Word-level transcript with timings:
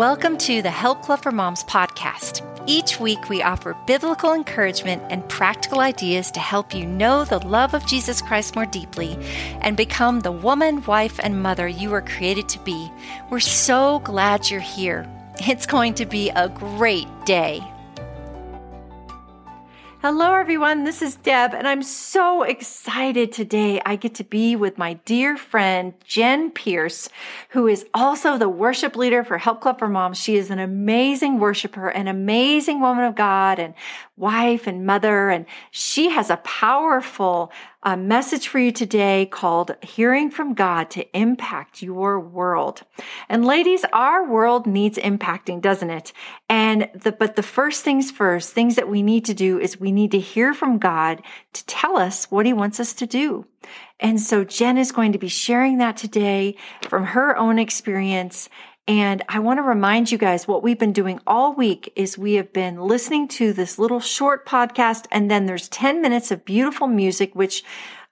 Welcome 0.00 0.38
to 0.38 0.62
the 0.62 0.70
Help 0.70 1.02
Club 1.02 1.22
for 1.22 1.30
Moms 1.30 1.62
podcast. 1.64 2.40
Each 2.66 2.98
week, 2.98 3.28
we 3.28 3.42
offer 3.42 3.76
biblical 3.86 4.32
encouragement 4.32 5.02
and 5.10 5.28
practical 5.28 5.80
ideas 5.80 6.30
to 6.30 6.40
help 6.40 6.74
you 6.74 6.86
know 6.86 7.26
the 7.26 7.46
love 7.46 7.74
of 7.74 7.86
Jesus 7.86 8.22
Christ 8.22 8.56
more 8.56 8.64
deeply 8.64 9.18
and 9.60 9.76
become 9.76 10.20
the 10.20 10.32
woman, 10.32 10.82
wife, 10.84 11.20
and 11.22 11.42
mother 11.42 11.68
you 11.68 11.90
were 11.90 12.00
created 12.00 12.48
to 12.48 12.58
be. 12.60 12.90
We're 13.28 13.40
so 13.40 13.98
glad 13.98 14.48
you're 14.48 14.60
here. 14.60 15.06
It's 15.40 15.66
going 15.66 15.92
to 15.96 16.06
be 16.06 16.30
a 16.30 16.48
great 16.48 17.08
day. 17.26 17.62
Hello, 20.02 20.32
everyone. 20.32 20.84
This 20.84 21.02
is 21.02 21.16
Deb, 21.16 21.52
and 21.52 21.68
I'm 21.68 21.82
so 21.82 22.42
excited 22.42 23.32
today. 23.32 23.82
I 23.84 23.96
get 23.96 24.14
to 24.14 24.24
be 24.24 24.56
with 24.56 24.78
my 24.78 24.94
dear 25.04 25.36
friend, 25.36 25.92
Jen 26.06 26.52
Pierce, 26.52 27.10
who 27.50 27.66
is 27.66 27.84
also 27.92 28.38
the 28.38 28.48
worship 28.48 28.96
leader 28.96 29.22
for 29.22 29.36
Help 29.36 29.60
Club 29.60 29.78
for 29.78 29.88
Moms. 29.88 30.18
She 30.18 30.36
is 30.36 30.48
an 30.50 30.58
amazing 30.58 31.38
worshiper, 31.38 31.90
an 31.90 32.08
amazing 32.08 32.80
woman 32.80 33.04
of 33.04 33.14
God, 33.14 33.58
and 33.58 33.74
wife 34.16 34.66
and 34.66 34.86
mother. 34.86 35.28
And 35.28 35.44
she 35.70 36.08
has 36.08 36.30
a 36.30 36.38
powerful 36.38 37.52
a 37.82 37.96
message 37.96 38.48
for 38.48 38.58
you 38.58 38.70
today 38.70 39.26
called 39.30 39.74
Hearing 39.82 40.30
from 40.30 40.52
God 40.52 40.90
to 40.90 41.16
Impact 41.16 41.80
Your 41.80 42.20
World. 42.20 42.82
And 43.28 43.46
ladies, 43.46 43.86
our 43.92 44.28
world 44.28 44.66
needs 44.66 44.98
impacting, 44.98 45.62
doesn't 45.62 45.88
it? 45.88 46.12
And 46.50 46.90
the, 46.94 47.12
but 47.12 47.36
the 47.36 47.42
first 47.42 47.82
things 47.82 48.10
first, 48.10 48.52
things 48.52 48.76
that 48.76 48.88
we 48.88 49.02
need 49.02 49.24
to 49.26 49.34
do 49.34 49.58
is 49.58 49.80
we 49.80 49.92
need 49.92 50.10
to 50.10 50.20
hear 50.20 50.52
from 50.52 50.76
God 50.76 51.22
to 51.54 51.64
tell 51.64 51.96
us 51.96 52.30
what 52.30 52.44
he 52.44 52.52
wants 52.52 52.80
us 52.80 52.92
to 52.94 53.06
do. 53.06 53.46
And 53.98 54.20
so 54.20 54.44
Jen 54.44 54.76
is 54.76 54.92
going 54.92 55.12
to 55.12 55.18
be 55.18 55.28
sharing 55.28 55.78
that 55.78 55.96
today 55.96 56.56
from 56.88 57.04
her 57.04 57.36
own 57.36 57.58
experience 57.58 58.48
and 58.90 59.22
I 59.28 59.38
want 59.38 59.58
to 59.58 59.62
remind 59.62 60.10
you 60.10 60.18
guys 60.18 60.48
what 60.48 60.64
we've 60.64 60.76
been 60.76 60.92
doing 60.92 61.20
all 61.24 61.54
week 61.54 61.92
is 61.94 62.18
we 62.18 62.34
have 62.34 62.52
been 62.52 62.80
listening 62.80 63.28
to 63.28 63.52
this 63.52 63.78
little 63.78 64.00
short 64.00 64.44
podcast 64.44 65.06
and 65.12 65.30
then 65.30 65.46
there's 65.46 65.68
10 65.68 66.02
minutes 66.02 66.32
of 66.32 66.44
beautiful 66.44 66.88
music, 66.88 67.32
which 67.36 67.62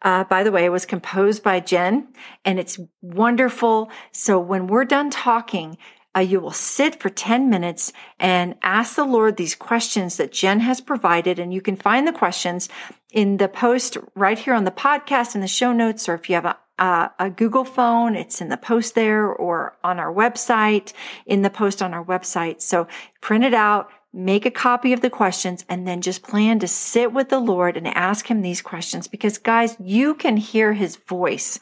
uh, 0.02 0.22
by 0.22 0.44
the 0.44 0.52
way, 0.52 0.68
was 0.68 0.86
composed 0.86 1.42
by 1.42 1.58
Jen 1.58 2.06
and 2.44 2.60
it's 2.60 2.78
wonderful. 3.02 3.90
So 4.12 4.38
when 4.38 4.68
we're 4.68 4.84
done 4.84 5.10
talking, 5.10 5.78
uh, 6.16 6.20
you 6.20 6.38
will 6.38 6.52
sit 6.52 7.00
for 7.00 7.08
10 7.08 7.50
minutes 7.50 7.92
and 8.20 8.54
ask 8.62 8.94
the 8.94 9.02
Lord 9.02 9.36
these 9.36 9.56
questions 9.56 10.16
that 10.18 10.30
Jen 10.30 10.60
has 10.60 10.80
provided. 10.80 11.40
And 11.40 11.52
you 11.52 11.60
can 11.60 11.74
find 11.74 12.06
the 12.06 12.12
questions 12.12 12.68
in 13.10 13.38
the 13.38 13.48
post 13.48 13.96
right 14.14 14.38
here 14.38 14.54
on 14.54 14.62
the 14.62 14.70
podcast 14.70 15.34
in 15.34 15.40
the 15.40 15.48
show 15.48 15.72
notes, 15.72 16.08
or 16.08 16.14
if 16.14 16.28
you 16.28 16.36
have 16.36 16.44
a 16.44 16.56
uh, 16.78 17.08
a 17.18 17.30
Google 17.30 17.64
phone, 17.64 18.14
it's 18.14 18.40
in 18.40 18.48
the 18.48 18.56
post 18.56 18.94
there 18.94 19.26
or 19.26 19.76
on 19.82 19.98
our 19.98 20.12
website, 20.12 20.92
in 21.26 21.42
the 21.42 21.50
post 21.50 21.82
on 21.82 21.94
our 21.94 22.04
website. 22.04 22.60
So 22.60 22.86
print 23.20 23.44
it 23.44 23.54
out, 23.54 23.90
make 24.12 24.46
a 24.46 24.50
copy 24.50 24.92
of 24.92 25.00
the 25.00 25.10
questions, 25.10 25.64
and 25.68 25.86
then 25.86 26.00
just 26.00 26.22
plan 26.22 26.58
to 26.60 26.68
sit 26.68 27.12
with 27.12 27.28
the 27.28 27.40
Lord 27.40 27.76
and 27.76 27.86
ask 27.88 28.26
Him 28.30 28.42
these 28.42 28.62
questions 28.62 29.08
because, 29.08 29.38
guys, 29.38 29.76
you 29.80 30.14
can 30.14 30.36
hear 30.36 30.72
His 30.72 30.96
voice. 30.96 31.58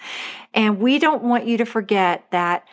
And 0.55 0.81
we 0.81 0.99
don't 0.99 1.23
want 1.23 1.47
you 1.47 1.59
to 1.59 1.67
forget 1.67 2.25
that 2.31 2.65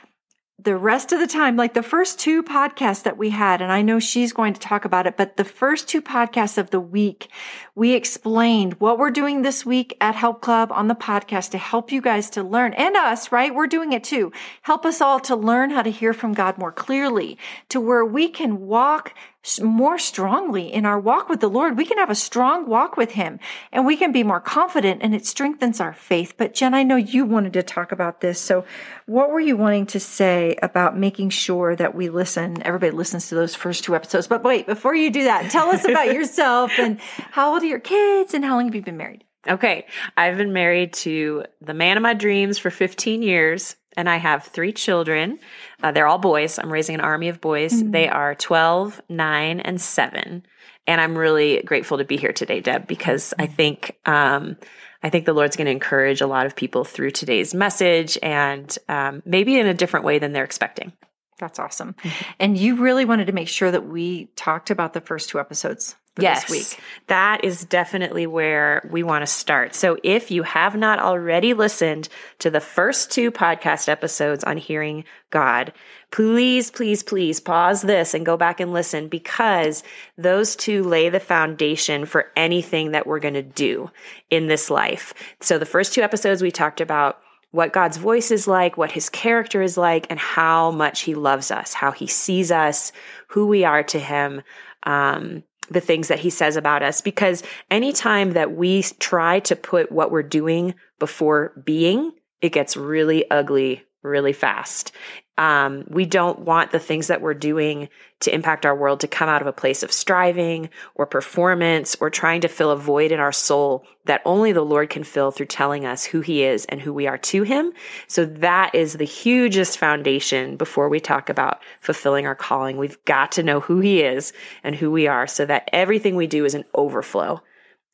the 0.59 0.77
rest 0.77 1.11
of 1.11 1.19
the 1.19 1.27
time, 1.27 1.57
like 1.57 1.73
the 1.73 1.81
first 1.81 2.19
two 2.19 2.43
podcasts 2.43 3.03
that 3.03 3.17
we 3.17 3.31
had, 3.31 3.61
and 3.61 3.71
I 3.71 3.81
know 3.81 3.99
she's 3.99 4.33
going 4.33 4.53
to 4.53 4.59
talk 4.59 4.85
about 4.85 5.07
it, 5.07 5.17
but 5.17 5.35
the 5.35 5.43
first 5.43 5.87
two 5.87 6.01
podcasts 6.01 6.59
of 6.59 6.69
the 6.69 6.79
week, 6.79 7.27
we 7.75 7.93
explained 7.93 8.79
what 8.79 8.99
we're 8.99 9.09
doing 9.09 9.41
this 9.41 9.65
week 9.65 9.97
at 9.99 10.15
Help 10.15 10.41
Club 10.41 10.71
on 10.71 10.87
the 10.87 10.95
podcast 10.95 11.49
to 11.51 11.57
help 11.57 11.91
you 11.91 12.01
guys 12.01 12.29
to 12.31 12.43
learn 12.43 12.73
and 12.73 12.95
us, 12.95 13.31
right? 13.31 13.53
We're 13.53 13.67
doing 13.67 13.93
it 13.93 14.03
too. 14.03 14.31
Help 14.61 14.85
us 14.85 15.01
all 15.01 15.19
to 15.21 15.35
learn 15.35 15.71
how 15.71 15.81
to 15.81 15.91
hear 15.91 16.13
from 16.13 16.33
God 16.33 16.57
more 16.57 16.71
clearly 16.71 17.37
to 17.69 17.81
where 17.81 18.05
we 18.05 18.29
can 18.29 18.61
walk 18.67 19.15
more 19.61 19.99
strongly 19.99 20.71
in 20.71 20.85
our 20.85 20.99
walk 20.99 21.27
with 21.27 21.41
the 21.41 21.49
Lord. 21.49 21.77
We 21.77 21.85
can 21.85 21.97
have 21.97 22.09
a 22.09 22.15
strong 22.15 22.65
walk 22.67 22.95
with 22.95 23.11
Him 23.11 23.39
and 23.71 23.85
we 23.85 23.97
can 23.97 24.11
be 24.11 24.23
more 24.23 24.39
confident 24.39 25.01
and 25.03 25.13
it 25.13 25.25
strengthens 25.25 25.81
our 25.81 25.93
faith. 25.93 26.35
But 26.37 26.53
Jen, 26.53 26.73
I 26.73 26.83
know 26.83 26.95
you 26.95 27.25
wanted 27.25 27.53
to 27.53 27.63
talk 27.63 27.91
about 27.91 28.21
this. 28.21 28.39
So 28.39 28.65
what 29.05 29.31
were 29.31 29.39
you 29.39 29.57
wanting 29.57 29.85
to 29.87 29.99
say 29.99 30.55
about 30.61 30.97
making 30.97 31.29
sure 31.29 31.75
that 31.75 31.93
we 31.93 32.09
listen? 32.09 32.63
Everybody 32.63 32.91
listens 32.91 33.27
to 33.29 33.35
those 33.35 33.53
first 33.53 33.83
two 33.83 33.95
episodes. 33.95 34.27
But 34.27 34.43
wait, 34.43 34.65
before 34.65 34.95
you 34.95 35.09
do 35.09 35.25
that, 35.25 35.51
tell 35.51 35.69
us 35.69 35.83
about 35.83 36.07
yourself 36.13 36.71
and 36.79 36.99
how 37.31 37.53
old 37.53 37.63
are 37.63 37.67
your 37.67 37.79
kids 37.79 38.33
and 38.33 38.45
how 38.45 38.55
long 38.55 38.65
have 38.65 38.75
you 38.75 38.81
been 38.81 38.97
married? 38.97 39.25
Okay. 39.47 39.85
I've 40.15 40.37
been 40.37 40.53
married 40.53 40.93
to 40.93 41.45
the 41.61 41.73
man 41.73 41.97
of 41.97 42.03
my 42.03 42.13
dreams 42.13 42.57
for 42.57 42.69
15 42.69 43.21
years 43.21 43.75
and 43.95 44.09
I 44.09 44.17
have 44.17 44.45
three 44.45 44.73
children. 44.73 45.39
Uh, 45.81 45.91
they're 45.91 46.07
all 46.07 46.17
boys. 46.17 46.59
I'm 46.59 46.71
raising 46.71 46.95
an 46.95 47.01
army 47.01 47.29
of 47.29 47.41
boys. 47.41 47.73
Mm-hmm. 47.73 47.91
They 47.91 48.07
are 48.07 48.35
12, 48.35 49.01
9, 49.09 49.59
and 49.59 49.79
7. 49.79 50.45
And 50.85 51.01
I'm 51.01 51.17
really 51.17 51.61
grateful 51.61 51.97
to 51.99 52.05
be 52.05 52.17
here 52.17 52.33
today, 52.33 52.59
Deb, 52.59 52.87
because 52.87 53.33
I 53.37 53.45
mm-hmm. 53.45 53.55
think 53.55 53.97
um, 54.05 54.57
I 55.01 55.09
think 55.09 55.25
the 55.25 55.33
Lord's 55.33 55.55
going 55.55 55.65
to 55.65 55.71
encourage 55.71 56.21
a 56.21 56.27
lot 56.27 56.45
of 56.45 56.55
people 56.55 56.85
through 56.85 57.11
today's 57.11 57.53
message, 57.53 58.17
and 58.23 58.75
um, 58.87 59.21
maybe 59.25 59.59
in 59.59 59.67
a 59.67 59.73
different 59.73 60.05
way 60.05 60.19
than 60.19 60.31
they're 60.31 60.45
expecting. 60.45 60.93
That's 61.39 61.59
awesome. 61.59 61.93
Mm-hmm. 61.93 62.31
And 62.39 62.57
you 62.57 62.75
really 62.77 63.05
wanted 63.05 63.27
to 63.27 63.33
make 63.33 63.49
sure 63.49 63.69
that 63.69 63.85
we 63.85 64.25
talked 64.35 64.69
about 64.71 64.93
the 64.93 65.01
first 65.01 65.29
two 65.29 65.39
episodes 65.39 65.95
yes, 66.21 66.49
week. 66.49 66.79
That 67.07 67.43
is 67.43 67.65
definitely 67.65 68.27
where 68.27 68.87
we 68.91 69.01
want 69.01 69.23
to 69.23 69.27
start. 69.27 69.73
So 69.73 69.97
if 70.03 70.29
you 70.29 70.43
have 70.43 70.75
not 70.75 70.99
already 70.99 71.53
listened 71.53 72.09
to 72.39 72.51
the 72.51 72.61
first 72.61 73.11
two 73.11 73.31
podcast 73.31 73.89
episodes 73.89 74.43
on 74.43 74.57
hearing 74.57 75.05
God, 75.31 75.73
please, 76.11 76.69
please, 76.69 77.01
please 77.01 77.39
pause 77.39 77.81
this 77.81 78.13
and 78.13 78.25
go 78.25 78.37
back 78.37 78.59
and 78.59 78.71
listen 78.71 79.07
because 79.07 79.83
those 80.17 80.55
two 80.55 80.83
lay 80.83 81.09
the 81.09 81.19
foundation 81.19 82.05
for 82.05 82.31
anything 82.35 82.91
that 82.91 83.07
we're 83.07 83.19
going 83.19 83.33
to 83.33 83.41
do 83.41 83.89
in 84.29 84.47
this 84.47 84.69
life. 84.69 85.13
So 85.41 85.57
the 85.57 85.65
first 85.65 85.93
two 85.93 86.01
episodes 86.01 86.43
we 86.43 86.51
talked 86.51 86.81
about 86.81 87.19
what 87.49 87.73
God's 87.73 87.97
voice 87.97 88.31
is 88.31 88.47
like, 88.47 88.77
what 88.77 88.91
his 88.91 89.09
character 89.09 89.61
is 89.61 89.77
like, 89.77 90.07
and 90.09 90.19
how 90.19 90.71
much 90.71 91.01
he 91.01 91.13
loves 91.13 91.51
us, 91.51 91.73
how 91.73 91.91
he 91.91 92.07
sees 92.07 92.51
us, 92.51 92.91
who 93.27 93.45
we 93.47 93.63
are 93.63 93.83
to 93.83 93.99
him. 93.99 94.41
Um, 94.83 95.43
the 95.69 95.81
things 95.81 96.09
that 96.09 96.19
he 96.19 96.29
says 96.29 96.55
about 96.55 96.83
us 96.83 97.01
because 97.01 97.43
anytime 97.71 98.33
that 98.33 98.55
we 98.55 98.83
try 98.99 99.39
to 99.41 99.55
put 99.55 99.91
what 99.91 100.11
we're 100.11 100.23
doing 100.23 100.75
before 100.99 101.53
being, 101.63 102.11
it 102.41 102.49
gets 102.49 102.75
really 102.75 103.29
ugly 103.31 103.83
really 104.03 104.33
fast. 104.33 104.91
Um, 105.37 105.85
we 105.89 106.05
don't 106.05 106.39
want 106.39 106.71
the 106.71 106.79
things 106.79 107.07
that 107.07 107.21
we're 107.21 107.33
doing 107.33 107.89
to 108.19 108.33
impact 108.33 108.65
our 108.65 108.75
world 108.75 108.99
to 108.99 109.07
come 109.07 109.29
out 109.29 109.41
of 109.41 109.47
a 109.47 109.53
place 109.53 109.81
of 109.81 109.91
striving 109.91 110.69
or 110.93 111.07
performance 111.07 111.95
or 111.99 112.11
trying 112.11 112.41
to 112.41 112.47
fill 112.47 112.69
a 112.69 112.77
void 112.77 113.11
in 113.11 113.19
our 113.19 113.31
soul 113.31 113.83
that 114.05 114.21
only 114.25 114.51
the 114.51 114.61
Lord 114.61 114.91
can 114.91 115.03
fill 115.03 115.31
through 115.31 115.47
telling 115.47 115.85
us 115.85 116.03
who 116.03 116.21
He 116.21 116.43
is 116.43 116.65
and 116.65 116.79
who 116.79 116.93
we 116.93 117.07
are 117.07 117.17
to 117.17 117.41
Him. 117.41 117.73
So 118.07 118.25
that 118.25 118.75
is 118.75 118.93
the 118.93 119.05
hugest 119.05 119.79
foundation 119.79 120.55
before 120.55 120.87
we 120.87 120.99
talk 120.99 121.29
about 121.29 121.61
fulfilling 121.81 122.27
our 122.27 122.35
calling. 122.35 122.77
We've 122.77 123.03
got 123.05 123.31
to 123.33 123.43
know 123.43 123.59
who 123.59 123.79
He 123.79 124.01
is 124.01 124.33
and 124.63 124.75
who 124.75 124.91
we 124.91 125.07
are 125.07 125.25
so 125.25 125.45
that 125.45 125.67
everything 125.73 126.15
we 126.15 126.27
do 126.27 126.45
is 126.45 126.53
an 126.53 126.65
overflow 126.75 127.41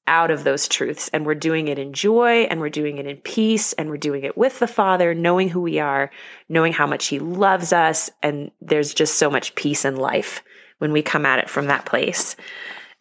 out 0.10 0.32
of 0.32 0.44
those 0.44 0.68
truths. 0.68 1.10
And 1.14 1.26
we're 1.26 1.36
doing 1.36 1.70
it 1.70 1.80
in 1.80 1.94
joy 1.94 2.48
and 2.50 2.60
we're 2.60 2.70
doing 2.70 2.98
it 2.98 3.06
in 3.06 3.18
peace 3.18 3.72
and 3.74 3.90
we're 3.90 3.98
doing 3.98 4.24
it 4.24 4.36
with 4.36 4.60
the 4.60 4.68
Father, 4.68 5.14
knowing 5.14 5.48
who 5.48 5.62
we 5.62 5.80
are, 5.80 6.10
knowing 6.50 6.74
how 6.74 6.88
much 6.88 7.08
He 7.08 7.20
loves 7.20 7.72
us. 7.72 8.10
And 8.22 8.52
there's 8.60 8.94
just 8.94 9.18
so 9.18 9.30
much 9.30 9.56
peace 9.56 9.86
in 9.86 9.96
life 9.96 10.44
when 10.80 10.92
we 10.92 11.02
come 11.02 11.26
at 11.26 11.40
it 11.40 11.50
from 11.50 11.68
that 11.68 11.86
place. 11.86 12.36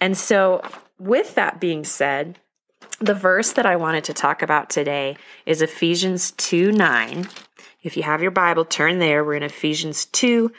And 0.01 0.17
so, 0.17 0.63
with 0.99 1.35
that 1.35 1.61
being 1.61 1.83
said, 1.83 2.39
the 3.01 3.15
verse 3.15 3.53
that 3.53 3.67
I 3.67 3.77
wanted 3.77 4.05
to 4.05 4.13
talk 4.13 4.43
about 4.43 4.69
today 4.69 5.17
is 5.47 5.63
Ephesians 5.63 6.33
2 6.33 6.71
9. 6.71 7.29
If 7.83 7.97
you 7.97 8.03
have 8.03 8.23
your 8.23 8.31
Bible, 8.31 8.65
turn 8.65 8.99
there. 8.99 9.25
We're 9.25 9.35
in 9.35 9.43
Ephesians 9.43 10.05
2, 10.07 10.53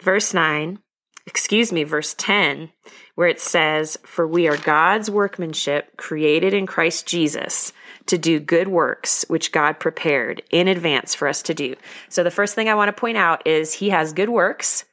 verse 0.00 0.32
9 0.32 0.78
excuse 1.26 1.72
me, 1.72 1.82
verse 1.84 2.14
10, 2.16 2.70
where 3.16 3.28
it 3.28 3.40
says, 3.40 3.98
For 4.04 4.26
we 4.26 4.46
are 4.46 4.56
God's 4.56 5.10
workmanship, 5.10 5.96
created 5.96 6.54
in 6.54 6.66
Christ 6.66 7.06
Jesus 7.06 7.72
to 8.06 8.16
do 8.16 8.38
good 8.38 8.68
works, 8.68 9.24
which 9.26 9.50
God 9.50 9.80
prepared 9.80 10.42
in 10.50 10.68
advance 10.68 11.14
for 11.14 11.26
us 11.26 11.42
to 11.42 11.54
do. 11.54 11.74
So 12.08 12.22
the 12.22 12.30
first 12.30 12.54
thing 12.54 12.68
I 12.68 12.74
want 12.76 12.88
to 12.88 13.00
point 13.00 13.16
out 13.16 13.46
is 13.46 13.72
He 13.72 13.90
has 13.90 14.12
good 14.12 14.28
works 14.28 14.84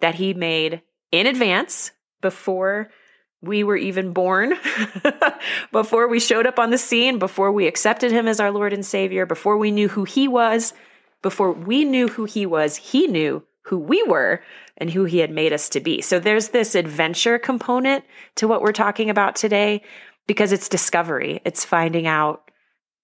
that 0.00 0.16
He 0.16 0.34
made 0.34 0.82
in 1.10 1.26
advance 1.26 1.92
before 2.20 2.90
we 3.40 3.62
were 3.62 3.76
even 3.76 4.12
born, 4.12 4.54
before 5.72 6.08
we 6.08 6.18
showed 6.18 6.46
up 6.46 6.58
on 6.58 6.70
the 6.70 6.78
scene, 6.78 7.20
before 7.20 7.52
we 7.52 7.68
accepted 7.68 8.10
Him 8.10 8.26
as 8.26 8.40
our 8.40 8.50
Lord 8.50 8.72
and 8.72 8.84
Savior, 8.84 9.24
before 9.24 9.56
we 9.56 9.70
knew 9.70 9.88
who 9.88 10.02
He 10.02 10.26
was, 10.26 10.74
before 11.22 11.52
we 11.52 11.84
knew 11.84 12.08
who 12.08 12.24
He 12.24 12.44
was, 12.44 12.76
He 12.76 13.06
knew 13.06 13.44
who 13.68 13.78
we 13.78 14.02
were 14.04 14.42
and 14.78 14.90
who 14.90 15.04
he 15.04 15.18
had 15.18 15.30
made 15.30 15.52
us 15.52 15.68
to 15.68 15.80
be. 15.80 16.00
So 16.00 16.18
there's 16.18 16.48
this 16.48 16.74
adventure 16.74 17.38
component 17.38 18.04
to 18.36 18.48
what 18.48 18.62
we're 18.62 18.72
talking 18.72 19.10
about 19.10 19.36
today 19.36 19.82
because 20.26 20.52
it's 20.52 20.68
discovery. 20.68 21.40
It's 21.44 21.64
finding 21.64 22.06
out 22.06 22.50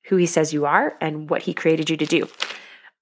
who 0.06 0.16
he 0.16 0.26
says 0.26 0.52
you 0.52 0.66
are 0.66 0.94
and 1.00 1.28
what 1.28 1.42
he 1.42 1.54
created 1.54 1.90
you 1.90 1.96
to 1.98 2.06
do. 2.06 2.28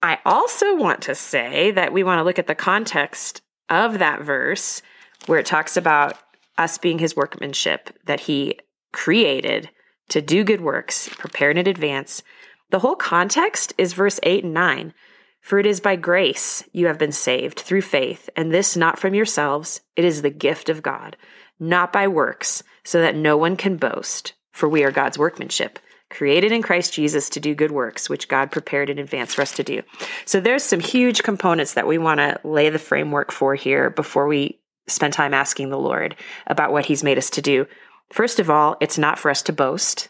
I 0.03 0.19
also 0.25 0.75
want 0.77 1.03
to 1.03 1.15
say 1.15 1.71
that 1.71 1.93
we 1.93 2.03
want 2.03 2.19
to 2.19 2.25
look 2.25 2.39
at 2.39 2.49
the 2.49 2.55
context 2.55 3.43
of 3.69 4.01
that 4.01 4.23
verse 4.23 4.83
where 5.27 5.39
it 5.39 5.47
talks 5.47 5.77
about 5.77 6.19
us 6.59 6.79
being 6.79 6.99
his 6.99 7.15
workmanship 7.15 7.91
that 8.07 8.21
he 8.21 8.59
created 8.93 9.71
to 10.09 10.21
do 10.21 10.45
good 10.45 10.61
works, 10.61 11.09
prepared 11.09 11.57
in 11.57 11.67
advance, 11.67 12.23
the 12.71 12.81
whole 12.81 12.97
context 12.97 13.73
is 13.79 13.93
verse 13.93 14.19
8 14.23 14.45
and 14.45 14.55
9. 14.55 14.95
For 15.43 15.59
it 15.59 15.67
is 15.67 15.81
by 15.81 15.97
grace 15.97 16.63
you 16.73 16.87
have 16.87 16.99
been 16.99 17.13
saved 17.13 17.61
through 17.61 17.83
faith, 17.83 18.31
and 18.37 18.51
this 18.53 18.77
not 18.77 18.99
from 18.99 19.13
yourselves, 19.13 19.81
it 19.97 20.05
is 20.05 20.23
the 20.23 20.31
gift 20.31 20.69
of 20.69 20.83
God, 20.83 21.17
not 21.59 21.93
by 21.93 22.07
works, 22.07 22.63
so 22.85 23.01
that 23.01 23.17
no 23.17 23.37
one 23.37 23.57
can 23.57 23.77
boast. 23.77 24.35
For 24.53 24.69
we 24.69 24.85
are 24.85 24.93
God's 24.93 25.19
workmanship, 25.19 25.81
created 26.11 26.53
in 26.53 26.63
Christ 26.63 26.93
Jesus 26.93 27.29
to 27.31 27.41
do 27.41 27.57
good 27.57 27.73
works, 27.73 28.09
which 28.09 28.29
God 28.29 28.53
prepared 28.53 28.89
in 28.89 29.01
advance 29.01 29.35
for 29.35 29.43
us 29.43 29.53
to 29.57 29.65
do. 29.65 29.83
So 30.27 30.41
there's 30.41 30.63
some 30.63 30.81
huge 30.81 31.25
components 31.25 31.75
that 31.75 31.89
we 31.89 31.99
want 31.99 32.19
to 32.19 32.39
lay 32.45 32.71
the 32.71 32.79
framework 32.79 33.33
for 33.33 33.57
here 33.57 33.91
before 33.91 34.29
we 34.29 34.61
spend 34.87 35.13
time 35.13 35.35
asking 35.35 35.71
the 35.71 35.79
Lord 35.79 36.15
about 36.47 36.71
what 36.71 36.87
He's 36.87 37.03
made 37.03 37.19
us 37.19 37.31
to 37.31 37.43
do. 37.43 37.67
First 38.13 38.39
of 38.39 38.49
all, 38.49 38.77
it's 38.81 38.99
not 38.99 39.19
for 39.19 39.31
us 39.31 39.43
to 39.43 39.53
boast 39.53 40.09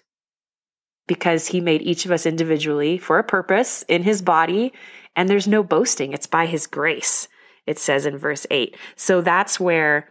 because 1.07 1.47
He 1.47 1.61
made 1.61 1.83
each 1.83 2.05
of 2.05 2.11
us 2.11 2.27
individually 2.27 2.99
for 2.99 3.19
a 3.19 3.25
purpose 3.25 3.83
in 3.89 4.03
His 4.03 4.21
body 4.21 4.73
and 5.17 5.29
there's 5.29 5.49
no 5.49 5.63
boasting, 5.63 6.13
it's 6.13 6.27
by 6.27 6.47
his 6.47 6.67
grace, 6.67 7.29
it 7.67 7.79
says 7.79 8.07
in 8.07 8.17
verse 8.19 8.47
8. 8.51 8.77
So 8.97 9.21
that's 9.21 9.61
where, 9.61 10.11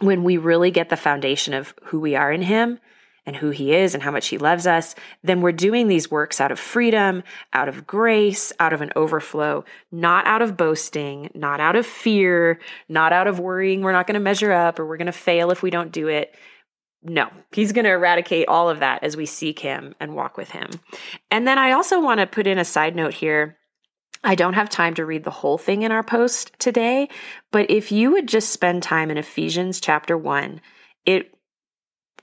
when 0.00 0.24
we 0.24 0.36
really 0.36 0.70
get 0.70 0.88
the 0.88 0.96
foundation 0.96 1.54
of 1.54 1.74
who 1.84 2.00
we 2.00 2.14
are 2.14 2.32
in 2.32 2.42
him, 2.42 2.78
and 3.28 3.36
who 3.36 3.50
he 3.50 3.74
is 3.74 3.92
and 3.92 4.02
how 4.02 4.10
much 4.10 4.28
he 4.28 4.38
loves 4.38 4.66
us, 4.66 4.94
then 5.22 5.42
we're 5.42 5.52
doing 5.52 5.86
these 5.86 6.10
works 6.10 6.40
out 6.40 6.50
of 6.50 6.58
freedom, 6.58 7.22
out 7.52 7.68
of 7.68 7.86
grace, 7.86 8.54
out 8.58 8.72
of 8.72 8.80
an 8.80 8.90
overflow, 8.96 9.66
not 9.92 10.26
out 10.26 10.40
of 10.40 10.56
boasting, 10.56 11.30
not 11.34 11.60
out 11.60 11.76
of 11.76 11.84
fear, 11.84 12.58
not 12.88 13.12
out 13.12 13.26
of 13.26 13.38
worrying 13.38 13.82
we're 13.82 13.92
not 13.92 14.06
going 14.06 14.14
to 14.14 14.20
measure 14.20 14.50
up 14.50 14.80
or 14.80 14.86
we're 14.86 14.96
going 14.96 15.04
to 15.04 15.12
fail 15.12 15.50
if 15.50 15.62
we 15.62 15.68
don't 15.68 15.92
do 15.92 16.08
it. 16.08 16.34
No, 17.02 17.28
he's 17.52 17.72
going 17.72 17.84
to 17.84 17.90
eradicate 17.90 18.48
all 18.48 18.70
of 18.70 18.78
that 18.78 19.04
as 19.04 19.14
we 19.14 19.26
seek 19.26 19.58
him 19.58 19.94
and 20.00 20.16
walk 20.16 20.38
with 20.38 20.48
him. 20.48 20.70
And 21.30 21.46
then 21.46 21.58
I 21.58 21.72
also 21.72 22.00
want 22.00 22.20
to 22.20 22.26
put 22.26 22.46
in 22.46 22.56
a 22.56 22.64
side 22.64 22.96
note 22.96 23.12
here 23.12 23.58
I 24.24 24.34
don't 24.34 24.54
have 24.54 24.68
time 24.68 24.94
to 24.94 25.06
read 25.06 25.24
the 25.24 25.30
whole 25.30 25.58
thing 25.58 25.82
in 25.82 25.92
our 25.92 26.02
post 26.02 26.52
today, 26.58 27.08
but 27.52 27.70
if 27.70 27.92
you 27.92 28.12
would 28.12 28.26
just 28.26 28.50
spend 28.50 28.82
time 28.82 29.10
in 29.10 29.18
Ephesians 29.18 29.80
chapter 29.80 30.16
1, 30.16 30.60
it 31.06 31.34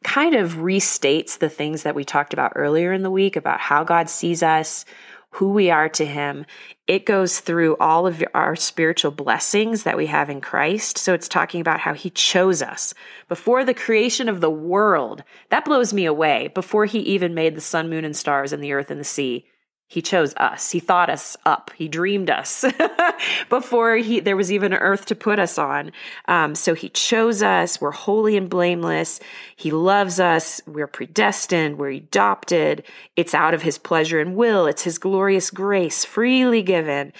kind 0.03 0.35
of 0.35 0.55
restates 0.55 1.39
the 1.39 1.49
things 1.49 1.83
that 1.83 1.95
we 1.95 2.03
talked 2.03 2.33
about 2.33 2.53
earlier 2.55 2.93
in 2.93 3.01
the 3.01 3.09
week 3.09 3.35
about 3.35 3.59
how 3.59 3.83
God 3.83 4.09
sees 4.09 4.43
us, 4.43 4.85
who 5.31 5.49
we 5.49 5.69
are 5.71 5.89
to 5.89 6.05
Him. 6.05 6.45
It 6.87 7.05
goes 7.05 7.39
through 7.39 7.75
all 7.77 8.07
of 8.07 8.23
our 8.33 8.55
spiritual 8.55 9.11
blessings 9.11 9.83
that 9.83 9.97
we 9.97 10.05
have 10.05 10.29
in 10.29 10.39
Christ. 10.41 10.97
So 10.97 11.13
it's 11.13 11.27
talking 11.27 11.59
about 11.59 11.79
how 11.79 11.93
He 11.93 12.09
chose 12.09 12.61
us 12.61 12.93
before 13.27 13.65
the 13.65 13.73
creation 13.73 14.29
of 14.29 14.41
the 14.41 14.49
world. 14.49 15.23
That 15.49 15.65
blows 15.65 15.91
me 15.91 16.05
away. 16.05 16.49
Before 16.53 16.85
He 16.85 16.99
even 16.99 17.33
made 17.33 17.55
the 17.55 17.61
sun, 17.61 17.89
moon, 17.89 18.05
and 18.05 18.15
stars, 18.15 18.53
and 18.53 18.63
the 18.63 18.73
earth 18.73 18.91
and 18.91 18.99
the 18.99 19.05
sea, 19.05 19.45
he 19.87 20.01
chose 20.01 20.33
us. 20.37 20.71
He 20.71 20.79
thought 20.79 21.11
us 21.11 21.37
up. 21.45 21.71
He 21.75 21.87
dreamed 21.87 22.29
us 22.29 22.65
before 23.49 23.97
he 23.97 24.19
there 24.19 24.35
was 24.35 24.51
even 24.51 24.73
an 24.73 24.79
earth 24.79 25.05
to 25.07 25.15
put 25.15 25.37
us 25.37 25.59
on. 25.59 25.91
Um, 26.27 26.55
so 26.55 26.73
he 26.73 26.89
chose 26.89 27.43
us. 27.43 27.79
We're 27.79 27.91
holy 27.91 28.35
and 28.35 28.49
blameless. 28.49 29.19
He 29.55 29.69
loves 29.69 30.19
us. 30.19 30.59
We're 30.65 30.87
predestined. 30.87 31.77
We're 31.77 31.91
adopted. 31.91 32.83
It's 33.15 33.35
out 33.35 33.53
of 33.53 33.61
his 33.61 33.77
pleasure 33.77 34.19
and 34.19 34.35
will. 34.35 34.65
It's 34.65 34.83
his 34.83 34.97
glorious 34.97 35.51
grace, 35.51 36.03
freely 36.03 36.63
given. 36.63 37.13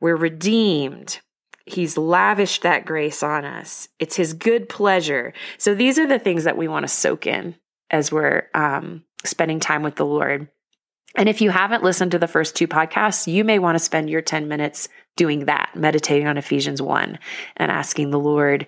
We're 0.00 0.16
redeemed. 0.16 1.20
He's 1.66 1.96
lavished 1.96 2.62
that 2.62 2.84
grace 2.84 3.22
on 3.22 3.44
us. 3.44 3.88
It's 3.98 4.16
his 4.16 4.34
good 4.34 4.68
pleasure. 4.68 5.32
So 5.58 5.74
these 5.74 5.98
are 5.98 6.06
the 6.06 6.18
things 6.18 6.44
that 6.44 6.58
we 6.58 6.68
want 6.68 6.84
to 6.84 6.88
soak 6.88 7.26
in 7.26 7.56
as 7.90 8.12
we're 8.12 8.48
um, 8.54 9.02
spending 9.24 9.60
time 9.60 9.82
with 9.82 9.96
the 9.96 10.06
Lord. 10.06 10.48
And 11.14 11.28
if 11.28 11.40
you 11.40 11.50
haven't 11.50 11.84
listened 11.84 12.12
to 12.12 12.18
the 12.18 12.28
first 12.28 12.56
two 12.56 12.66
podcasts, 12.66 13.32
you 13.32 13.44
may 13.44 13.58
want 13.58 13.76
to 13.76 13.84
spend 13.84 14.10
your 14.10 14.22
10 14.22 14.48
minutes 14.48 14.88
doing 15.16 15.44
that, 15.46 15.70
meditating 15.74 16.26
on 16.26 16.36
Ephesians 16.36 16.82
1 16.82 17.18
and 17.56 17.70
asking 17.70 18.10
the 18.10 18.18
Lord, 18.18 18.66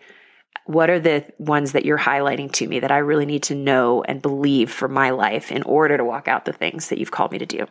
what 0.64 0.90
are 0.90 1.00
the 1.00 1.25
ones 1.38 1.72
that 1.72 1.84
you're 1.84 1.98
highlighting 1.98 2.50
to 2.52 2.66
me 2.66 2.81
that 2.81 2.90
I 2.90 2.98
really 2.98 3.26
need 3.26 3.44
to 3.44 3.54
know 3.54 4.02
and 4.02 4.22
believe 4.22 4.70
for 4.70 4.88
my 4.88 5.10
life 5.10 5.52
in 5.52 5.62
order 5.62 5.96
to 5.96 6.04
walk 6.04 6.28
out 6.28 6.44
the 6.44 6.52
things 6.52 6.88
that 6.88 6.98
you've 6.98 7.10
called 7.10 7.32
me 7.32 7.38
to 7.38 7.46
do? 7.46 7.66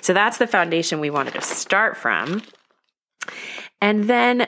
So 0.00 0.12
that's 0.12 0.38
the 0.38 0.46
foundation 0.46 1.00
we 1.00 1.10
wanted 1.10 1.34
to 1.34 1.42
start 1.42 1.96
from. 1.96 2.42
And 3.80 4.04
then 4.04 4.46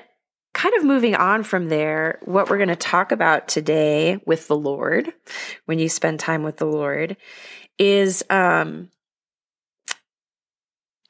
kind 0.52 0.74
of 0.76 0.84
moving 0.84 1.14
on 1.14 1.42
from 1.44 1.68
there, 1.68 2.18
what 2.22 2.50
we're 2.50 2.58
going 2.58 2.68
to 2.68 2.76
talk 2.76 3.12
about 3.12 3.48
today 3.48 4.20
with 4.26 4.48
the 4.48 4.56
Lord, 4.56 5.12
when 5.66 5.78
you 5.78 5.88
spend 5.88 6.20
time 6.20 6.42
with 6.42 6.58
the 6.58 6.66
Lord, 6.66 7.16
is 7.78 8.22
um, 8.28 8.90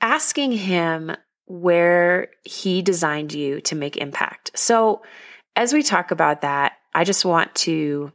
asking 0.02 0.52
him 0.52 1.12
where 1.46 2.28
he 2.44 2.82
designed 2.82 3.32
you 3.32 3.60
to 3.62 3.76
make 3.76 3.96
impact. 3.96 4.50
So, 4.54 5.02
as 5.54 5.72
we 5.72 5.82
talk 5.82 6.10
about 6.10 6.42
that, 6.42 6.72
I 6.94 7.04
just 7.04 7.24
want 7.24 7.54
to 7.56 8.12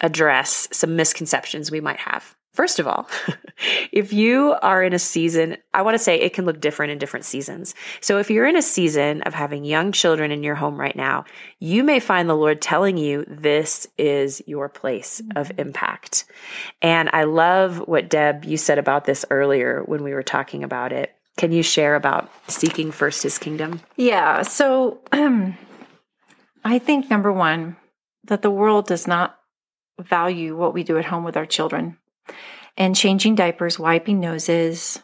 address 0.00 0.68
some 0.72 0.96
misconceptions 0.96 1.70
we 1.70 1.80
might 1.80 2.00
have. 2.00 2.34
First 2.52 2.78
of 2.78 2.86
all, 2.86 3.08
if 3.92 4.12
you 4.12 4.54
are 4.60 4.82
in 4.82 4.92
a 4.92 4.98
season, 4.98 5.56
I 5.72 5.80
want 5.80 5.94
to 5.94 5.98
say 5.98 6.20
it 6.20 6.34
can 6.34 6.44
look 6.44 6.60
different 6.60 6.92
in 6.92 6.98
different 6.98 7.24
seasons. 7.24 7.74
So 8.02 8.18
if 8.18 8.30
you're 8.30 8.46
in 8.46 8.56
a 8.56 8.62
season 8.62 9.22
of 9.22 9.32
having 9.32 9.64
young 9.64 9.90
children 9.90 10.30
in 10.30 10.42
your 10.42 10.54
home 10.54 10.78
right 10.78 10.94
now, 10.94 11.24
you 11.60 11.82
may 11.82 11.98
find 11.98 12.28
the 12.28 12.36
Lord 12.36 12.60
telling 12.60 12.98
you 12.98 13.24
this 13.26 13.86
is 13.96 14.42
your 14.46 14.68
place 14.68 15.22
of 15.34 15.48
mm-hmm. 15.48 15.60
impact. 15.60 16.26
And 16.82 17.08
I 17.14 17.24
love 17.24 17.78
what 17.88 18.10
Deb, 18.10 18.44
you 18.44 18.58
said 18.58 18.78
about 18.78 19.06
this 19.06 19.24
earlier 19.30 19.82
when 19.86 20.02
we 20.02 20.12
were 20.12 20.22
talking 20.22 20.62
about 20.62 20.92
it. 20.92 21.14
Can 21.38 21.52
you 21.52 21.62
share 21.62 21.94
about 21.94 22.30
seeking 22.48 22.92
first 22.92 23.22
his 23.22 23.38
kingdom? 23.38 23.80
Yeah. 23.96 24.42
So 24.42 25.00
um, 25.10 25.56
I 26.64 26.78
think 26.78 27.08
number 27.08 27.32
one, 27.32 27.76
that 28.24 28.42
the 28.42 28.50
world 28.50 28.86
does 28.86 29.06
not 29.06 29.38
value 29.98 30.54
what 30.54 30.74
we 30.74 30.84
do 30.84 30.98
at 30.98 31.06
home 31.06 31.24
with 31.24 31.36
our 31.36 31.46
children 31.46 31.96
and 32.76 32.96
changing 32.96 33.34
diapers, 33.34 33.78
wiping 33.78 34.20
noses, 34.20 35.00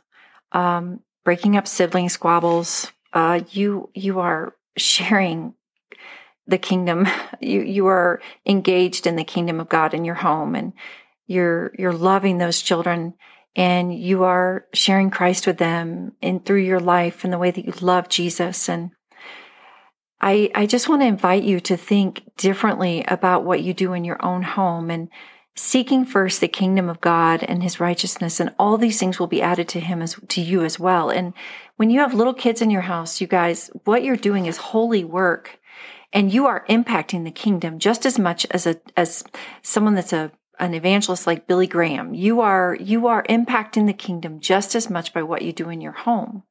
um, 0.52 1.00
breaking 1.24 1.56
up 1.56 1.66
sibling 1.66 2.08
squabbles. 2.08 2.90
Uh, 3.12 3.40
you 3.50 3.90
you 3.94 4.20
are 4.20 4.54
sharing 4.76 5.54
the 6.46 6.58
kingdom. 6.58 7.06
You 7.40 7.60
you 7.60 7.86
are 7.86 8.20
engaged 8.44 9.06
in 9.06 9.14
the 9.14 9.22
kingdom 9.22 9.60
of 9.60 9.68
God 9.68 9.94
in 9.94 10.04
your 10.04 10.16
home, 10.16 10.56
and 10.56 10.72
you're 11.28 11.72
you're 11.78 11.92
loving 11.92 12.38
those 12.38 12.60
children, 12.60 13.14
and 13.54 13.96
you 13.96 14.24
are 14.24 14.66
sharing 14.74 15.10
Christ 15.10 15.46
with 15.46 15.58
them 15.58 16.12
and 16.20 16.44
through 16.44 16.62
your 16.62 16.80
life 16.80 17.22
and 17.22 17.32
the 17.32 17.38
way 17.38 17.52
that 17.52 17.64
you 17.64 17.72
love 17.80 18.08
Jesus. 18.08 18.68
And 18.68 18.90
I 20.20 20.50
I 20.52 20.66
just 20.66 20.88
want 20.88 21.02
to 21.02 21.06
invite 21.06 21.44
you 21.44 21.60
to 21.60 21.76
think 21.76 22.22
differently 22.36 23.04
about 23.06 23.44
what 23.44 23.62
you 23.62 23.72
do 23.72 23.92
in 23.92 24.04
your 24.04 24.24
own 24.24 24.42
home 24.42 24.90
and 24.90 25.08
seeking 25.58 26.04
first 26.04 26.40
the 26.40 26.48
kingdom 26.48 26.88
of 26.88 27.00
God 27.00 27.42
and 27.42 27.62
his 27.62 27.80
righteousness 27.80 28.38
and 28.38 28.54
all 28.58 28.78
these 28.78 28.98
things 28.98 29.18
will 29.18 29.26
be 29.26 29.42
added 29.42 29.68
to 29.70 29.80
him 29.80 30.00
as 30.00 30.16
to 30.28 30.40
you 30.40 30.64
as 30.64 30.78
well. 30.78 31.10
And 31.10 31.34
when 31.76 31.90
you 31.90 32.00
have 32.00 32.14
little 32.14 32.34
kids 32.34 32.62
in 32.62 32.70
your 32.70 32.82
house, 32.82 33.20
you 33.20 33.26
guys, 33.26 33.70
what 33.84 34.04
you're 34.04 34.16
doing 34.16 34.46
is 34.46 34.56
holy 34.56 35.04
work 35.04 35.58
and 36.12 36.32
you 36.32 36.46
are 36.46 36.64
impacting 36.68 37.24
the 37.24 37.30
kingdom 37.30 37.78
just 37.78 38.06
as 38.06 38.18
much 38.18 38.46
as 38.50 38.66
a 38.66 38.80
as 38.96 39.24
someone 39.62 39.94
that's 39.94 40.12
a 40.12 40.30
an 40.58 40.74
evangelist 40.74 41.26
like 41.26 41.46
Billy 41.46 41.66
Graham. 41.66 42.14
You 42.14 42.40
are 42.40 42.76
you 42.80 43.08
are 43.08 43.24
impacting 43.24 43.86
the 43.86 43.92
kingdom 43.92 44.40
just 44.40 44.74
as 44.74 44.88
much 44.88 45.12
by 45.12 45.22
what 45.22 45.42
you 45.42 45.52
do 45.52 45.68
in 45.70 45.80
your 45.80 45.92
home. 45.92 46.44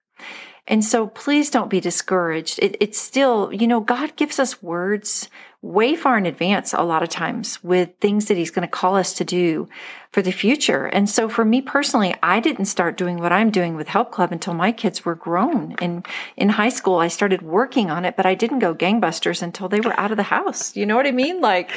And 0.68 0.84
so 0.84 1.08
please 1.08 1.50
don't 1.50 1.70
be 1.70 1.80
discouraged. 1.80 2.60
It, 2.62 2.76
it's 2.80 3.00
still, 3.00 3.54
you 3.54 3.68
know, 3.68 3.80
God 3.80 4.16
gives 4.16 4.38
us 4.38 4.62
words 4.62 5.30
way 5.62 5.96
far 5.96 6.18
in 6.18 6.26
advance 6.26 6.74
a 6.74 6.84
lot 6.84 7.04
of 7.04 7.10
times 7.10 7.64
with 7.64 7.90
things 8.00 8.26
that 8.26 8.38
he's 8.38 8.52
going 8.52 8.68
to 8.68 8.72
call 8.72 8.96
us 8.96 9.14
to 9.14 9.26
do 9.26 9.68
for 10.12 10.22
the 10.22 10.32
future. 10.32 10.86
And 10.86 11.10
so 11.10 11.30
for 11.30 11.44
me 11.44 11.62
personally, 11.62 12.16
I 12.22 12.40
didn't 12.40 12.66
start 12.66 12.98
doing 12.98 13.18
what 13.18 13.32
I'm 13.32 13.50
doing 13.50 13.76
with 13.76 13.88
Help 13.88 14.12
Club 14.12 14.32
until 14.32 14.54
my 14.54 14.72
kids 14.72 15.04
were 15.04 15.16
grown. 15.16 15.76
And 15.82 16.06
in 16.36 16.50
high 16.50 16.70
school, 16.70 17.00
I 17.00 17.08
started 17.08 17.42
working 17.42 17.90
on 17.90 18.06
it, 18.06 18.16
but 18.16 18.26
I 18.26 18.36
didn't 18.36 18.60
go 18.60 18.76
gangbusters 18.76 19.42
until 19.42 19.68
they 19.68 19.82
were 19.82 20.00
out 20.00 20.12
of 20.12 20.18
the 20.18 20.24
house. 20.24 20.76
You 20.76 20.86
know 20.86 20.96
what 20.96 21.08
I 21.08 21.12
mean? 21.12 21.42
Like, 21.42 21.72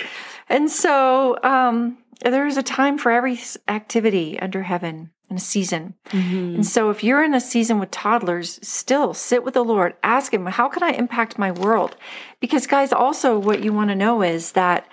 and 0.48 0.70
so, 0.70 1.38
um, 1.42 1.98
there's 2.22 2.58
a 2.58 2.62
time 2.62 2.98
for 2.98 3.10
every 3.10 3.40
activity 3.66 4.38
under 4.38 4.62
heaven 4.62 5.10
in 5.30 5.36
a 5.36 5.40
season. 5.40 5.94
Mm-hmm. 6.08 6.54
And 6.56 6.66
so 6.66 6.90
if 6.90 7.04
you're 7.04 7.22
in 7.22 7.34
a 7.34 7.40
season 7.40 7.78
with 7.78 7.90
toddlers, 7.90 8.58
still 8.66 9.14
sit 9.14 9.44
with 9.44 9.54
the 9.54 9.64
Lord, 9.64 9.94
ask 10.02 10.34
him, 10.34 10.46
how 10.46 10.68
can 10.68 10.82
I 10.82 10.90
impact 10.90 11.38
my 11.38 11.52
world? 11.52 11.96
Because 12.40 12.66
guys, 12.66 12.92
also 12.92 13.38
what 13.38 13.62
you 13.62 13.72
want 13.72 13.90
to 13.90 13.96
know 13.96 14.22
is 14.22 14.52
that 14.52 14.88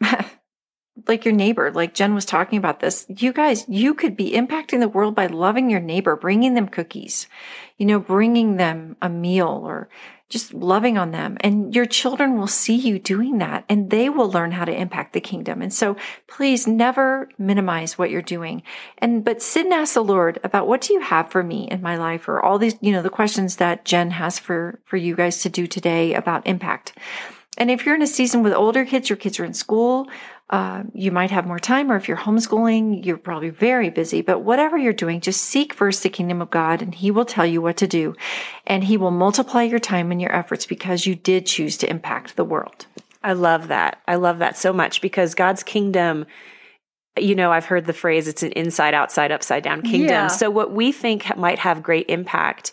like 1.06 1.24
your 1.24 1.34
neighbor, 1.34 1.70
like 1.70 1.94
Jen 1.94 2.14
was 2.14 2.24
talking 2.24 2.58
about 2.58 2.80
this, 2.80 3.06
you 3.08 3.32
guys, 3.32 3.64
you 3.68 3.94
could 3.94 4.16
be 4.16 4.32
impacting 4.32 4.80
the 4.80 4.88
world 4.88 5.14
by 5.14 5.26
loving 5.26 5.70
your 5.70 5.80
neighbor, 5.80 6.16
bringing 6.16 6.54
them 6.54 6.68
cookies, 6.68 7.28
you 7.76 7.86
know, 7.86 8.00
bringing 8.00 8.56
them 8.56 8.96
a 9.02 9.08
meal 9.08 9.62
or 9.64 9.88
just 10.28 10.52
loving 10.52 10.98
on 10.98 11.12
them. 11.12 11.36
And 11.40 11.74
your 11.74 11.86
children 11.86 12.36
will 12.36 12.48
see 12.48 12.74
you 12.74 12.98
doing 12.98 13.38
that 13.38 13.64
and 13.68 13.90
they 13.90 14.08
will 14.08 14.30
learn 14.30 14.50
how 14.50 14.64
to 14.64 14.74
impact 14.74 15.12
the 15.12 15.20
kingdom. 15.20 15.62
And 15.62 15.72
so 15.72 15.96
please 16.26 16.66
never 16.66 17.28
minimize 17.38 17.96
what 17.96 18.10
you're 18.10 18.22
doing. 18.22 18.62
And, 18.98 19.24
but 19.24 19.40
sit 19.40 19.66
and 19.66 19.74
ask 19.74 19.94
the 19.94 20.02
Lord 20.02 20.40
about 20.42 20.66
what 20.66 20.80
do 20.80 20.94
you 20.94 21.00
have 21.00 21.30
for 21.30 21.42
me 21.42 21.68
in 21.70 21.80
my 21.80 21.96
life 21.96 22.28
or 22.28 22.44
all 22.44 22.58
these, 22.58 22.76
you 22.80 22.92
know, 22.92 23.02
the 23.02 23.10
questions 23.10 23.56
that 23.56 23.84
Jen 23.84 24.10
has 24.10 24.38
for, 24.38 24.80
for 24.84 24.96
you 24.96 25.14
guys 25.14 25.42
to 25.42 25.48
do 25.48 25.66
today 25.66 26.14
about 26.14 26.46
impact. 26.46 26.92
And 27.58 27.70
if 27.70 27.86
you're 27.86 27.94
in 27.94 28.02
a 28.02 28.06
season 28.06 28.42
with 28.42 28.52
older 28.52 28.84
kids, 28.84 29.08
your 29.08 29.16
kids 29.16 29.40
are 29.40 29.44
in 29.44 29.54
school, 29.54 30.08
uh, 30.48 30.84
you 30.94 31.10
might 31.10 31.32
have 31.32 31.46
more 31.46 31.58
time, 31.58 31.90
or 31.90 31.96
if 31.96 32.06
you're 32.06 32.16
homeschooling, 32.16 33.04
you're 33.04 33.16
probably 33.16 33.50
very 33.50 33.90
busy. 33.90 34.22
But 34.22 34.40
whatever 34.40 34.78
you're 34.78 34.92
doing, 34.92 35.20
just 35.20 35.42
seek 35.42 35.74
first 35.74 36.02
the 36.02 36.08
kingdom 36.08 36.40
of 36.40 36.50
God, 36.50 36.82
and 36.82 36.94
He 36.94 37.10
will 37.10 37.24
tell 37.24 37.46
you 37.46 37.60
what 37.60 37.76
to 37.78 37.88
do. 37.88 38.14
And 38.66 38.84
He 38.84 38.96
will 38.96 39.10
multiply 39.10 39.64
your 39.64 39.80
time 39.80 40.12
and 40.12 40.20
your 40.20 40.32
efforts 40.32 40.64
because 40.64 41.04
you 41.04 41.16
did 41.16 41.46
choose 41.46 41.76
to 41.78 41.90
impact 41.90 42.36
the 42.36 42.44
world. 42.44 42.86
I 43.24 43.32
love 43.32 43.68
that. 43.68 44.00
I 44.06 44.14
love 44.14 44.38
that 44.38 44.56
so 44.56 44.72
much 44.72 45.00
because 45.00 45.34
God's 45.34 45.62
kingdom 45.62 46.26
you 47.18 47.34
know, 47.34 47.50
I've 47.50 47.64
heard 47.64 47.86
the 47.86 47.94
phrase 47.94 48.28
it's 48.28 48.42
an 48.42 48.52
inside, 48.52 48.92
outside, 48.92 49.32
upside 49.32 49.62
down 49.62 49.80
kingdom. 49.80 50.10
Yeah. 50.10 50.26
So, 50.26 50.50
what 50.50 50.72
we 50.72 50.92
think 50.92 51.34
might 51.36 51.58
have 51.58 51.82
great 51.82 52.10
impact 52.10 52.72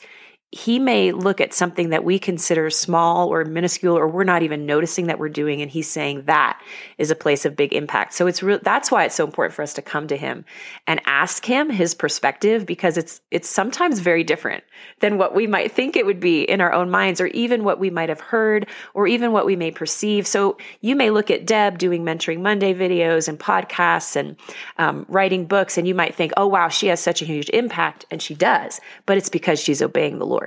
he 0.54 0.78
may 0.78 1.12
look 1.12 1.42
at 1.42 1.52
something 1.52 1.90
that 1.90 2.04
we 2.04 2.20
consider 2.20 2.70
small 2.70 3.34
or 3.34 3.44
minuscule 3.44 3.98
or 3.98 4.08
we're 4.08 4.24
not 4.24 4.44
even 4.44 4.68
noticing 4.68 5.08
that 5.08 5.18
we're 5.18 5.28
doing 5.28 5.64
and 5.64 5.72
he's 5.72 5.90
saying 5.90 6.24
that 6.26 6.62
is 7.00 7.10
a 7.10 7.16
place 7.16 7.44
of 7.44 7.56
big 7.56 7.74
impact. 7.74 8.14
So 8.14 8.28
it's 8.28 8.44
real 8.44 8.60
that's 8.62 8.92
why 8.92 9.06
it's 9.06 9.16
so 9.16 9.26
important 9.26 9.56
for 9.56 9.64
us 9.64 9.74
to 9.74 9.82
come 9.82 10.08
to 10.08 10.16
him 10.16 10.46
and 10.86 11.02
ask 11.08 11.44
him 11.44 11.72
his 11.72 11.96
perspective 11.96 12.68
because 12.68 12.98
it's 12.98 13.20
it's 13.32 13.50
sometimes 13.50 13.98
very 13.98 14.24
different 14.24 14.64
than 15.00 15.18
what 15.18 15.34
we 15.34 15.48
might 15.48 15.72
think 15.72 15.96
it 15.96 16.06
would 16.06 16.20
be 16.20 16.44
in 16.44 16.62
our 16.62 16.72
own 16.72 16.92
minds 16.92 17.20
or 17.20 17.28
even 17.28 17.64
what 17.64 17.80
we 17.80 17.90
might 17.90 18.10
have 18.10 18.22
heard 18.22 18.68
or 18.94 19.08
even 19.08 19.32
what 19.32 19.48
we 19.48 19.56
may 19.56 19.72
perceive. 19.72 20.28
So 20.28 20.58
you 20.82 20.96
may 20.96 21.10
look 21.10 21.32
at 21.32 21.48
deb 21.48 21.80
doing 21.80 22.04
mentoring 22.04 22.42
monday 22.42 22.76
videos 22.76 23.28
and 23.28 23.40
podcasts 23.40 24.16
and 24.16 24.36
um, 24.78 25.04
writing 25.10 25.46
books 25.46 25.80
and 25.80 25.88
you 25.88 25.96
might 25.96 26.14
think 26.14 26.32
oh 26.38 26.46
wow 26.46 26.68
she 26.68 26.88
has 26.88 27.00
such 27.00 27.24
a 27.24 27.26
huge 27.26 27.50
impact 27.50 28.06
and 28.12 28.22
she 28.22 28.36
does 28.36 28.80
but 29.08 29.18
it's 29.18 29.30
because 29.30 29.60
she's 29.60 29.82
obeying 29.82 30.20
the 30.20 30.26
lord 30.26 30.43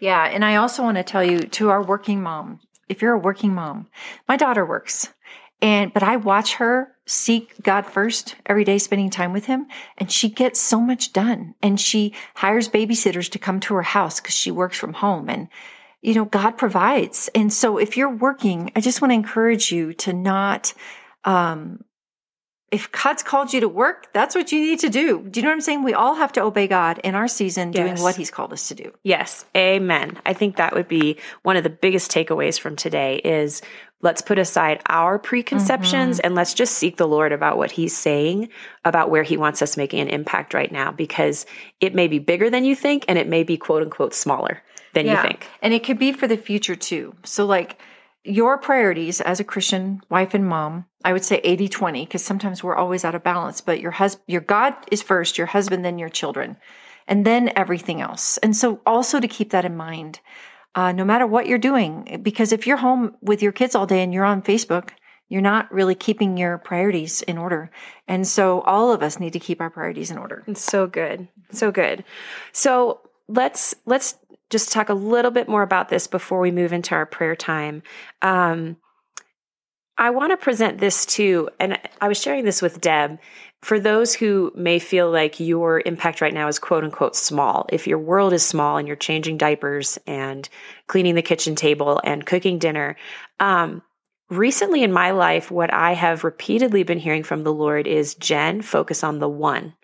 yeah. 0.00 0.24
And 0.24 0.44
I 0.44 0.56
also 0.56 0.82
want 0.82 0.96
to 0.96 1.02
tell 1.02 1.24
you 1.24 1.40
to 1.40 1.70
our 1.70 1.82
working 1.82 2.22
mom, 2.22 2.60
if 2.88 3.02
you're 3.02 3.14
a 3.14 3.18
working 3.18 3.54
mom, 3.54 3.88
my 4.28 4.36
daughter 4.36 4.64
works. 4.64 5.08
And, 5.62 5.92
but 5.92 6.02
I 6.02 6.16
watch 6.16 6.54
her 6.56 6.92
seek 7.06 7.54
God 7.62 7.86
first 7.86 8.36
every 8.44 8.64
day, 8.64 8.78
spending 8.78 9.10
time 9.10 9.32
with 9.32 9.46
him. 9.46 9.66
And 9.96 10.10
she 10.10 10.28
gets 10.28 10.60
so 10.60 10.80
much 10.80 11.12
done. 11.12 11.54
And 11.62 11.80
she 11.80 12.14
hires 12.34 12.68
babysitters 12.68 13.30
to 13.30 13.38
come 13.38 13.60
to 13.60 13.74
her 13.74 13.82
house 13.82 14.20
because 14.20 14.34
she 14.34 14.50
works 14.50 14.76
from 14.76 14.92
home. 14.92 15.30
And, 15.30 15.48
you 16.02 16.14
know, 16.14 16.26
God 16.26 16.52
provides. 16.52 17.30
And 17.34 17.52
so 17.52 17.78
if 17.78 17.96
you're 17.96 18.14
working, 18.14 18.70
I 18.76 18.80
just 18.80 19.00
want 19.00 19.10
to 19.10 19.16
encourage 19.16 19.72
you 19.72 19.94
to 19.94 20.12
not, 20.12 20.74
um, 21.24 21.84
if 22.72 22.90
God's 22.90 23.22
called 23.22 23.52
you 23.52 23.60
to 23.60 23.68
work, 23.68 24.12
that's 24.12 24.34
what 24.34 24.50
you 24.50 24.60
need 24.60 24.80
to 24.80 24.88
do. 24.88 25.20
Do 25.22 25.38
you 25.38 25.44
know 25.44 25.50
what 25.50 25.54
I'm 25.54 25.60
saying? 25.60 25.84
We 25.84 25.94
all 25.94 26.14
have 26.16 26.32
to 26.32 26.42
obey 26.42 26.66
God 26.66 26.98
in 27.04 27.14
our 27.14 27.28
season 27.28 27.72
yes. 27.72 27.80
doing 27.80 28.02
what 28.02 28.16
he's 28.16 28.30
called 28.30 28.52
us 28.52 28.68
to 28.68 28.74
do. 28.74 28.92
Yes. 29.04 29.44
Amen. 29.56 30.18
I 30.26 30.32
think 30.32 30.56
that 30.56 30.74
would 30.74 30.88
be 30.88 31.18
one 31.42 31.56
of 31.56 31.62
the 31.62 31.70
biggest 31.70 32.10
takeaways 32.10 32.58
from 32.58 32.74
today 32.74 33.16
is 33.16 33.62
let's 34.02 34.20
put 34.20 34.38
aside 34.38 34.82
our 34.86 35.16
preconceptions 35.16 36.18
mm-hmm. 36.18 36.26
and 36.26 36.34
let's 36.34 36.54
just 36.54 36.74
seek 36.74 36.96
the 36.96 37.06
Lord 37.06 37.30
about 37.30 37.56
what 37.56 37.70
he's 37.70 37.96
saying 37.96 38.48
about 38.84 39.10
where 39.10 39.22
he 39.22 39.36
wants 39.36 39.62
us 39.62 39.76
making 39.76 40.00
an 40.00 40.08
impact 40.08 40.52
right 40.52 40.70
now 40.70 40.90
because 40.90 41.46
it 41.80 41.94
may 41.94 42.08
be 42.08 42.18
bigger 42.18 42.50
than 42.50 42.64
you 42.64 42.74
think 42.74 43.04
and 43.06 43.16
it 43.16 43.28
may 43.28 43.44
be 43.44 43.56
quote 43.56 43.82
unquote 43.82 44.12
smaller 44.12 44.60
than 44.92 45.06
yeah. 45.06 45.22
you 45.22 45.28
think. 45.28 45.46
And 45.62 45.72
it 45.72 45.84
could 45.84 46.00
be 46.00 46.12
for 46.12 46.26
the 46.26 46.36
future 46.36 46.76
too. 46.76 47.14
So 47.22 47.46
like 47.46 47.78
your 48.26 48.58
priorities 48.58 49.20
as 49.20 49.40
a 49.40 49.44
Christian 49.44 50.00
wife 50.08 50.34
and 50.34 50.46
mom, 50.46 50.86
I 51.04 51.12
would 51.12 51.24
say 51.24 51.40
80 51.42 51.68
20, 51.68 52.04
because 52.04 52.24
sometimes 52.24 52.62
we're 52.62 52.76
always 52.76 53.04
out 53.04 53.14
of 53.14 53.22
balance, 53.22 53.60
but 53.60 53.80
your 53.80 53.92
husband, 53.92 54.24
your 54.26 54.40
God 54.40 54.74
is 54.90 55.02
first, 55.02 55.38
your 55.38 55.46
husband, 55.46 55.84
then 55.84 55.98
your 55.98 56.08
children, 56.08 56.56
and 57.06 57.24
then 57.24 57.52
everything 57.56 58.00
else. 58.00 58.38
And 58.38 58.56
so 58.56 58.80
also 58.84 59.20
to 59.20 59.28
keep 59.28 59.50
that 59.50 59.64
in 59.64 59.76
mind, 59.76 60.20
uh, 60.74 60.92
no 60.92 61.04
matter 61.04 61.26
what 61.26 61.46
you're 61.46 61.58
doing, 61.58 62.20
because 62.22 62.52
if 62.52 62.66
you're 62.66 62.76
home 62.76 63.16
with 63.22 63.42
your 63.42 63.52
kids 63.52 63.74
all 63.74 63.86
day 63.86 64.02
and 64.02 64.12
you're 64.12 64.24
on 64.24 64.42
Facebook, 64.42 64.90
you're 65.28 65.42
not 65.42 65.72
really 65.72 65.94
keeping 65.94 66.36
your 66.36 66.58
priorities 66.58 67.22
in 67.22 67.38
order. 67.38 67.70
And 68.06 68.26
so 68.26 68.60
all 68.62 68.92
of 68.92 69.02
us 69.02 69.18
need 69.18 69.32
to 69.32 69.40
keep 69.40 69.60
our 69.60 69.70
priorities 69.70 70.10
in 70.10 70.18
order. 70.18 70.44
It's 70.46 70.62
so 70.62 70.86
good. 70.86 71.28
So 71.50 71.72
good. 71.72 72.04
So 72.52 73.00
let's 73.28 73.74
let's 73.86 74.16
just 74.50 74.68
to 74.68 74.74
talk 74.74 74.88
a 74.88 74.94
little 74.94 75.30
bit 75.30 75.48
more 75.48 75.62
about 75.62 75.88
this 75.88 76.06
before 76.06 76.40
we 76.40 76.50
move 76.50 76.72
into 76.72 76.94
our 76.94 77.06
prayer 77.06 77.36
time. 77.36 77.82
Um, 78.22 78.76
I 79.98 80.10
want 80.10 80.32
to 80.32 80.36
present 80.36 80.78
this 80.78 81.06
too, 81.06 81.48
and 81.58 81.78
I 82.00 82.08
was 82.08 82.20
sharing 82.20 82.44
this 82.44 82.60
with 82.60 82.80
Deb. 82.80 83.18
For 83.62 83.80
those 83.80 84.14
who 84.14 84.52
may 84.54 84.78
feel 84.78 85.10
like 85.10 85.40
your 85.40 85.82
impact 85.86 86.20
right 86.20 86.34
now 86.34 86.48
is 86.48 86.58
quote 86.58 86.84
unquote 86.84 87.16
small, 87.16 87.66
if 87.70 87.86
your 87.86 87.98
world 87.98 88.34
is 88.34 88.44
small 88.44 88.76
and 88.76 88.86
you're 88.86 88.96
changing 88.96 89.38
diapers 89.38 89.98
and 90.06 90.48
cleaning 90.86 91.14
the 91.14 91.22
kitchen 91.22 91.54
table 91.54 92.00
and 92.04 92.26
cooking 92.26 92.58
dinner, 92.58 92.96
um, 93.40 93.82
recently 94.28 94.82
in 94.82 94.92
my 94.92 95.12
life, 95.12 95.50
what 95.50 95.72
I 95.72 95.94
have 95.94 96.24
repeatedly 96.24 96.82
been 96.82 96.98
hearing 96.98 97.22
from 97.22 97.42
the 97.42 97.52
Lord 97.52 97.86
is 97.86 98.14
Jen, 98.16 98.60
focus 98.60 99.02
on 99.02 99.18
the 99.18 99.28
one 99.28 99.74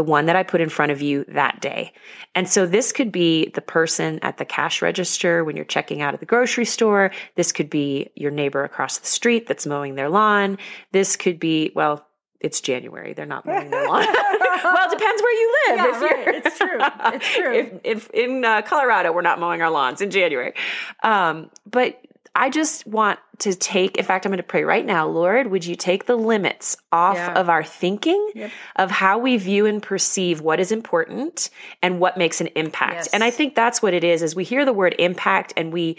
the 0.00 0.04
one 0.04 0.24
that 0.24 0.34
I 0.34 0.42
put 0.42 0.62
in 0.62 0.70
front 0.70 0.92
of 0.92 1.02
you 1.02 1.26
that 1.28 1.60
day. 1.60 1.92
And 2.34 2.48
so 2.48 2.64
this 2.64 2.90
could 2.90 3.12
be 3.12 3.50
the 3.50 3.60
person 3.60 4.18
at 4.22 4.38
the 4.38 4.46
cash 4.46 4.80
register 4.80 5.44
when 5.44 5.56
you're 5.56 5.64
checking 5.66 6.00
out 6.00 6.14
at 6.14 6.20
the 6.20 6.26
grocery 6.26 6.64
store. 6.64 7.10
This 7.34 7.52
could 7.52 7.68
be 7.68 8.08
your 8.16 8.30
neighbor 8.30 8.64
across 8.64 8.96
the 8.96 9.06
street 9.06 9.46
that's 9.46 9.66
mowing 9.66 9.96
their 9.96 10.08
lawn. 10.08 10.56
This 10.92 11.16
could 11.18 11.38
be, 11.38 11.70
well, 11.74 12.06
it's 12.40 12.62
January. 12.62 13.12
They're 13.12 13.26
not 13.26 13.44
mowing 13.44 13.68
their 13.68 13.86
lawn. 13.86 14.06
well, 14.64 14.90
it 14.90 14.98
depends 14.98 15.22
where 15.22 15.34
you 15.38 15.54
live. 15.66 15.76
Yeah, 15.76 16.00
right. 16.00 16.34
It's 16.46 16.56
true. 16.56 16.78
It's 16.80 17.28
true. 17.34 17.54
if, 17.54 17.72
if 17.84 18.10
in 18.14 18.42
uh, 18.42 18.62
Colorado, 18.62 19.12
we're 19.12 19.20
not 19.20 19.38
mowing 19.38 19.60
our 19.60 19.70
lawns 19.70 20.00
in 20.00 20.10
January. 20.10 20.54
Um, 21.02 21.50
but 21.70 22.02
I 22.34 22.48
just 22.48 22.86
want 22.86 23.18
to 23.40 23.54
take, 23.54 23.96
in 23.96 24.04
fact, 24.04 24.24
I'm 24.24 24.30
going 24.30 24.36
to 24.38 24.42
pray 24.44 24.62
right 24.62 24.86
now, 24.86 25.06
Lord, 25.06 25.48
would 25.48 25.64
you 25.64 25.74
take 25.74 26.06
the 26.06 26.16
limits 26.16 26.76
off 26.92 27.16
yeah. 27.16 27.34
of 27.34 27.48
our 27.48 27.64
thinking 27.64 28.30
yep. 28.34 28.52
of 28.76 28.90
how 28.90 29.18
we 29.18 29.36
view 29.36 29.66
and 29.66 29.82
perceive 29.82 30.40
what 30.40 30.60
is 30.60 30.70
important 30.70 31.50
and 31.82 31.98
what 31.98 32.16
makes 32.16 32.40
an 32.40 32.48
impact. 32.54 32.94
Yes. 32.94 33.06
And 33.08 33.24
I 33.24 33.30
think 33.30 33.54
that's 33.54 33.82
what 33.82 33.94
it 33.94 34.04
is, 34.04 34.22
is 34.22 34.36
we 34.36 34.44
hear 34.44 34.64
the 34.64 34.72
word 34.72 34.94
impact 34.98 35.54
and 35.56 35.72
we 35.72 35.96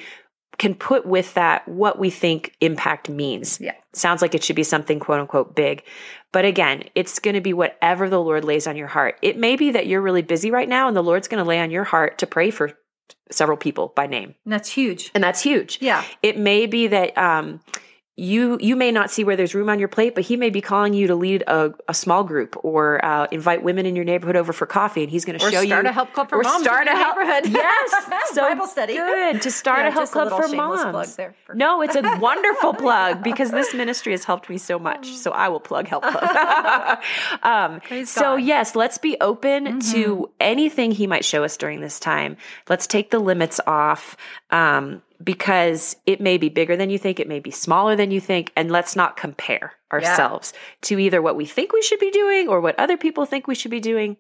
can 0.58 0.76
put 0.76 1.06
with 1.06 1.34
that 1.34 1.68
what 1.68 1.98
we 1.98 2.10
think 2.10 2.56
impact 2.62 3.10
means. 3.10 3.60
Yeah. 3.60 3.74
Sounds 3.94 4.22
like 4.22 4.36
it 4.36 4.44
should 4.44 4.56
be 4.56 4.64
something 4.64 5.00
quote 5.00 5.20
unquote 5.20 5.56
big. 5.56 5.84
But 6.32 6.46
again, 6.46 6.84
it's 6.96 7.20
going 7.20 7.34
to 7.34 7.42
be 7.42 7.52
whatever 7.52 8.10
the 8.10 8.22
Lord 8.22 8.46
lays 8.46 8.68
on 8.68 8.78
your 8.78 8.88
heart. 8.88 9.18
It 9.22 9.38
may 9.38 9.56
be 9.56 9.72
that 9.72 9.88
you're 9.88 10.02
really 10.02 10.22
busy 10.22 10.52
right 10.52 10.70
now 10.70 10.88
and 10.88 10.96
the 10.96 11.04
Lord's 11.04 11.28
going 11.28 11.44
to 11.44 11.48
lay 11.48 11.60
on 11.60 11.72
your 11.72 11.84
heart 11.84 12.20
to 12.20 12.28
pray 12.28 12.52
for 12.52 12.72
several 13.30 13.58
people 13.58 13.94
by 13.96 14.08
name. 14.08 14.36
And 14.46 14.54
that's 14.54 14.70
huge. 14.70 15.12
And 15.14 15.24
that's 15.24 15.42
huge. 15.42 15.80
Yeah. 15.82 16.04
It 16.22 16.38
may 16.38 16.66
be 16.66 16.88
that 16.88 17.18
um, 17.18 17.60
you 18.22 18.60
you 18.62 18.76
may 18.76 18.92
not 18.92 19.10
see 19.10 19.24
where 19.24 19.36
there's 19.36 19.56
room 19.56 19.68
on 19.68 19.80
your 19.80 19.88
plate, 19.88 20.14
but 20.14 20.24
he 20.24 20.38
may 20.38 20.52
be 20.52 20.62
calling 20.62 20.94
you 20.94 21.08
to 21.08 21.16
lead 21.16 21.42
a, 21.48 21.74
a 21.88 21.94
small 21.94 22.24
group 22.24 22.56
or 22.64 23.04
uh, 23.04 23.28
invite 23.32 23.64
women 23.64 23.88
in 23.88 23.96
your 23.96 24.06
neighborhood 24.06 24.36
over 24.36 24.54
for 24.54 24.68
coffee, 24.68 25.02
and 25.02 25.12
he's 25.12 25.26
going 25.26 25.40
to 25.40 25.50
show 25.50 25.60
you 25.60 25.68
start 25.68 25.88
a 25.88 25.92
help 25.92 26.14
club 26.14 26.30
for 26.30 26.40
or 26.40 26.44
moms 26.44 26.64
start 26.64 26.88
a 26.88 26.92
help 26.92 27.18
neighborhood. 27.18 27.52
Yes, 27.62 27.92
so 28.34 28.42
Bible 28.42 28.68
study. 28.68 28.94
Good 28.94 29.42
to 29.42 29.52
start 29.52 29.80
yeah, 29.80 29.88
a 29.88 29.92
help 29.92 30.10
club 30.10 30.28
a 30.28 30.48
for 30.48 30.56
moms. 30.56 31.16
For- 31.16 31.56
no, 31.56 31.82
it's 31.82 31.96
a 31.96 32.02
wonderful 32.22 32.74
plug 32.74 33.24
because 33.24 33.52
this 33.52 33.74
ministry 33.74 34.14
has 34.14 34.24
helped 34.24 34.50
me 34.50 34.58
so 34.58 34.78
much. 34.78 35.08
So 35.14 35.32
I 35.32 35.50
will 35.50 35.60
plug 35.60 35.88
help 35.88 36.04
club. 36.04 37.00
um, 37.44 37.82
so 38.06 38.36
yes, 38.36 38.76
let's 38.76 38.98
be 39.00 39.18
open 39.20 39.66
mm-hmm. 39.66 39.92
to 39.94 40.30
anything 40.40 40.92
he 40.92 41.08
might 41.08 41.26
show 41.26 41.44
us 41.44 41.58
during 41.58 41.82
this 41.82 42.00
time. 42.00 42.38
Let's 42.70 42.88
take 42.88 43.10
the 43.10 43.20
limits 43.20 43.60
off. 43.66 44.16
Um, 44.52 45.02
because 45.24 45.96
it 46.06 46.20
may 46.20 46.38
be 46.38 46.50
bigger 46.50 46.76
than 46.76 46.90
you 46.90 46.98
think, 46.98 47.20
it 47.20 47.28
may 47.28 47.40
be 47.40 47.52
smaller 47.52 47.96
than 47.96 48.12
you 48.12 48.20
think, 48.20 48.52
and 48.56 48.72
let's 48.72 48.96
not 48.96 49.18
compare 49.18 49.74
ourselves 49.92 50.52
yeah. 50.54 50.60
to 50.82 51.00
either 51.00 51.22
what 51.22 51.36
we 51.36 51.46
think 51.46 51.74
we 51.74 51.82
should 51.82 52.00
be 52.00 52.12
doing 52.12 52.48
or 52.48 52.60
what 52.60 52.80
other 52.80 52.98
people 52.98 53.26
think 53.26 53.48
we 53.48 53.56
should 53.56 53.72
be 53.72 53.80
doing. 53.80 54.18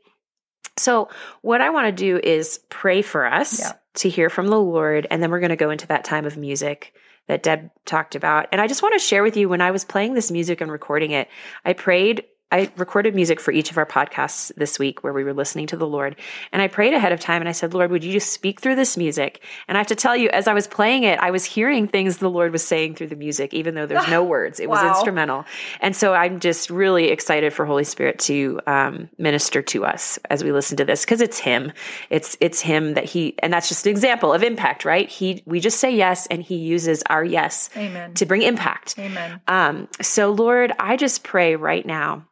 So, 0.78 1.10
what 1.42 1.62
I 1.62 1.70
want 1.70 1.88
to 1.88 1.92
do 1.92 2.20
is 2.24 2.60
pray 2.70 3.02
for 3.02 3.26
us 3.26 3.60
yeah. 3.60 3.74
to 3.96 4.10
hear 4.10 4.30
from 4.30 4.48
the 4.48 4.60
Lord, 4.60 5.08
and 5.10 5.22
then 5.22 5.32
we're 5.32 5.40
going 5.40 5.50
to 5.50 5.56
go 5.56 5.70
into 5.70 5.88
that 5.88 6.04
time 6.04 6.26
of 6.26 6.38
music 6.38 6.94
that 7.28 7.44
Deb 7.44 7.70
talked 7.86 8.16
about. 8.16 8.48
And 8.52 8.60
I 8.60 8.68
just 8.68 8.82
want 8.82 8.94
to 8.94 9.00
share 9.00 9.24
with 9.24 9.38
you 9.38 9.50
when 9.50 9.62
I 9.62 9.72
was 9.72 9.86
playing 9.86 10.14
this 10.14 10.32
music 10.32 10.62
and 10.62 10.72
recording 10.72 11.12
it, 11.12 11.30
I 11.64 11.74
prayed 11.74 12.26
I 12.52 12.70
recorded 12.76 13.16
music 13.16 13.40
for 13.40 13.52
each 13.52 13.72
of 13.72 13.78
our 13.78 13.86
podcasts 13.86 14.52
this 14.56 14.78
week 14.78 15.04
where 15.04 15.14
we 15.14 15.24
were 15.24 15.34
listening 15.34 15.68
to 15.68 15.78
the 15.78 15.88
Lord. 15.88 16.18
And 16.52 16.62
I 16.62 16.68
prayed 16.68 16.94
ahead 16.94 17.12
of 17.12 17.20
time 17.20 17.42
and 17.42 17.48
I 17.48 17.54
said, 17.54 17.74
Lord, 17.74 17.92
would 17.92 18.04
you 18.04 18.12
just 18.12 18.34
speak 18.34 18.60
through 18.60 18.76
this 18.76 18.98
music? 18.98 19.42
And 19.68 19.78
I 19.78 19.80
have 19.80 19.88
to 19.88 19.96
tell 19.96 20.16
you, 20.16 20.30
as 20.30 20.48
I 20.48 20.54
was 20.54 20.68
playing 20.68 21.04
it, 21.04 21.18
I 21.20 21.32
was 21.32 21.46
hearing 21.46 21.88
things 21.88 22.18
the 22.18 22.30
Lord 22.30 22.52
was 22.52 22.66
saying 22.66 22.96
through 22.96 23.08
the 23.08 23.16
music, 23.16 23.54
even 23.54 23.76
though 23.76 23.86
there's 23.86 24.08
no 24.10 24.24
words. 24.32 24.60
It 24.60 24.70
was 24.70 24.84
instrumental. 24.84 25.46
And 25.80 25.96
so 25.96 26.14
I'm 26.14 26.40
just 26.40 26.70
really 26.70 27.10
excited 27.10 27.54
for 27.54 27.66
Holy 27.66 27.84
Spirit 27.84 28.20
to 28.20 28.60
um, 28.68 29.10
minister 29.18 29.62
to 29.62 29.86
us 29.86 30.20
as 30.30 30.44
we 30.44 30.52
listen 30.52 30.78
to 30.78 30.86
this 30.86 31.06
because 31.06 31.22
it's 31.22 31.40
Him. 31.40 31.72
It's 32.10 32.36
it's 32.42 32.60
Him 32.60 32.96
that 32.96 33.06
He, 33.06 33.36
and 33.40 33.54
that's 33.54 33.70
just 33.70 33.86
an 33.86 33.92
example 33.92 34.34
of 34.34 34.44
impact, 34.44 34.84
right? 34.84 35.10
He 35.10 35.42
we 35.46 35.60
just 35.60 35.80
say 35.80 35.96
yes, 35.96 36.28
and 36.28 36.42
He 36.42 36.56
uses 36.56 37.04
our 37.10 37.24
yes 37.24 37.70
Amen. 37.78 38.14
to 38.16 38.26
bring 38.26 38.42
impact. 38.42 38.98
Amen. 39.00 39.40
Um, 39.48 39.88
so, 40.02 40.32
Lord, 40.32 40.74
I 40.80 40.98
just 40.98 41.24
pray 41.24 41.56
right 41.56 41.86
now 41.86 42.28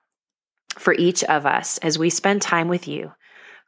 for 0.77 0.93
each 0.93 1.23
of 1.23 1.45
us 1.45 1.77
as 1.79 1.97
we 1.97 2.09
spend 2.09 2.41
time 2.41 2.67
with 2.67 2.87
you. 2.87 3.11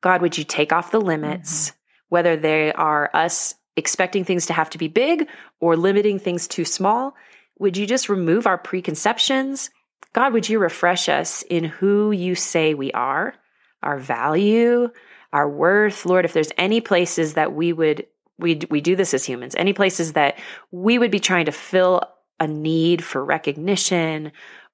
God, 0.01 0.21
would 0.21 0.37
you 0.37 0.43
take 0.43 0.73
off 0.73 0.91
the 0.91 1.01
limits, 1.01 1.69
mm-hmm. 1.69 1.75
whether 2.09 2.35
they 2.35 2.73
are 2.73 3.09
us 3.13 3.55
expecting 3.77 4.25
things 4.25 4.47
to 4.47 4.53
have 4.53 4.69
to 4.71 4.77
be 4.77 4.87
big 4.87 5.27
or 5.59 5.77
limiting 5.77 6.19
things 6.19 6.47
too 6.47 6.65
small? 6.65 7.15
Would 7.59 7.77
you 7.77 7.85
just 7.85 8.09
remove 8.09 8.47
our 8.47 8.57
preconceptions? 8.57 9.69
God, 10.13 10.33
would 10.33 10.49
you 10.49 10.59
refresh 10.59 11.07
us 11.09 11.43
in 11.43 11.63
who 11.63 12.11
you 12.11 12.35
say 12.35 12.73
we 12.73 12.91
are, 12.91 13.33
our 13.81 13.97
value, 13.97 14.89
our 15.31 15.49
worth? 15.49 16.05
Lord, 16.05 16.25
if 16.25 16.33
there's 16.33 16.51
any 16.57 16.81
places 16.81 17.35
that 17.35 17.53
we 17.53 17.71
would 17.71 18.07
we 18.37 18.59
we 18.69 18.81
do 18.81 18.95
this 18.95 19.13
as 19.13 19.23
humans, 19.23 19.55
any 19.55 19.73
places 19.73 20.13
that 20.13 20.39
we 20.71 20.97
would 20.97 21.11
be 21.11 21.19
trying 21.19 21.45
to 21.45 21.51
fill 21.51 22.01
a 22.39 22.47
need 22.47 23.03
for 23.03 23.23
recognition 23.23 24.31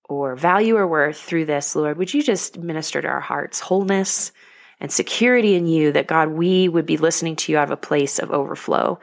or 0.07 0.35
value 0.35 0.75
or 0.75 0.87
worth 0.87 1.17
through 1.17 1.45
this, 1.45 1.75
Lord, 1.75 1.97
would 1.97 2.13
you 2.13 2.23
just 2.23 2.57
minister 2.57 3.01
to 3.01 3.07
our 3.07 3.19
hearts 3.19 3.59
wholeness 3.59 4.31
and 4.79 4.91
security 4.91 5.55
in 5.55 5.67
you 5.67 5.91
that 5.91 6.07
God, 6.07 6.29
we 6.29 6.69
would 6.69 6.85
be 6.85 6.97
listening 6.97 7.35
to 7.37 7.51
you 7.51 7.57
out 7.57 7.65
of 7.65 7.71
a 7.71 7.77
place 7.77 8.19
of 8.19 8.31
overflow 8.31 8.99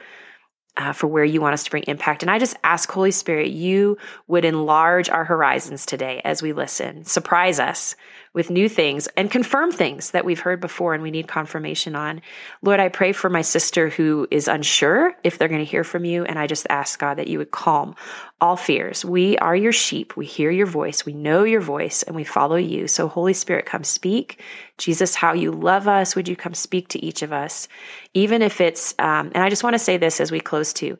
uh, 0.77 0.93
for 0.93 1.07
where 1.07 1.23
you 1.23 1.41
want 1.41 1.53
us 1.53 1.63
to 1.63 1.71
bring 1.71 1.83
impact. 1.87 2.21
And 2.21 2.29
I 2.29 2.39
just 2.39 2.57
ask, 2.63 2.89
Holy 2.91 3.11
Spirit, 3.11 3.49
you 3.49 3.97
would 4.27 4.45
enlarge 4.45 5.09
our 5.09 5.23
horizons 5.23 5.85
today 5.85 6.21
as 6.23 6.41
we 6.41 6.53
listen, 6.53 7.05
surprise 7.05 7.59
us 7.59 7.95
with 8.35 8.49
new 8.49 8.67
things 8.67 9.07
and 9.15 9.31
confirm 9.31 9.71
things 9.71 10.11
that 10.11 10.25
we've 10.25 10.41
heard 10.41 10.59
before 10.59 10.93
and 10.93 11.01
we 11.01 11.09
need 11.09 11.27
confirmation 11.27 11.95
on. 11.95 12.21
Lord, 12.61 12.81
I 12.81 12.89
pray 12.89 13.13
for 13.13 13.29
my 13.29 13.41
sister 13.41 13.87
who 13.87 14.27
is 14.29 14.49
unsure 14.49 15.13
if 15.23 15.37
they're 15.37 15.47
going 15.47 15.63
to 15.63 15.71
hear 15.71 15.85
from 15.85 16.03
you. 16.03 16.25
And 16.25 16.37
I 16.37 16.45
just 16.45 16.67
ask, 16.69 16.99
God, 16.99 17.15
that 17.15 17.29
you 17.29 17.37
would 17.39 17.51
calm 17.51 17.95
all 18.41 18.57
fears. 18.57 19.05
We 19.05 19.37
are 19.37 19.55
your 19.55 19.71
sheep. 19.71 20.17
We 20.17 20.25
hear 20.25 20.51
your 20.51 20.67
voice. 20.67 21.05
We 21.05 21.13
know 21.13 21.45
your 21.45 21.61
voice 21.61 22.03
and 22.03 22.13
we 22.13 22.25
follow 22.25 22.57
you. 22.57 22.89
So, 22.89 23.07
Holy 23.07 23.33
Spirit, 23.33 23.65
come 23.65 23.85
speak. 23.85 24.41
Jesus, 24.77 25.15
how 25.15 25.31
you 25.31 25.51
love 25.51 25.87
us. 25.87 26.13
Would 26.15 26.27
you 26.27 26.35
come 26.35 26.53
speak 26.53 26.89
to 26.89 27.03
each 27.03 27.21
of 27.21 27.31
us? 27.31 27.69
Even 28.13 28.41
if 28.41 28.59
it's, 28.59 28.93
um, 28.99 29.31
and 29.33 29.43
I 29.43 29.49
just 29.49 29.63
want 29.63 29.75
to 29.75 29.79
say 29.79 29.95
this 29.95 30.19
as 30.19 30.31
we 30.31 30.39
close 30.41 30.73
too 30.73 30.99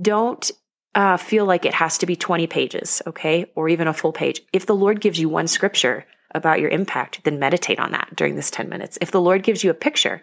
don't 0.00 0.50
uh, 0.96 1.16
feel 1.16 1.46
like 1.46 1.64
it 1.64 1.74
has 1.74 1.98
to 1.98 2.06
be 2.06 2.16
20 2.16 2.46
pages, 2.46 3.00
okay? 3.06 3.46
Or 3.54 3.68
even 3.68 3.88
a 3.88 3.92
full 3.92 4.12
page. 4.12 4.42
If 4.52 4.66
the 4.66 4.74
Lord 4.74 5.00
gives 5.00 5.18
you 5.18 5.28
one 5.28 5.46
scripture 5.46 6.04
about 6.34 6.60
your 6.60 6.70
impact, 6.70 7.22
then 7.24 7.38
meditate 7.38 7.78
on 7.78 7.92
that 7.92 8.14
during 8.16 8.36
this 8.36 8.50
10 8.50 8.68
minutes. 8.68 8.98
If 9.00 9.10
the 9.10 9.20
Lord 9.20 9.42
gives 9.42 9.62
you 9.62 9.70
a 9.70 9.74
picture, 9.74 10.20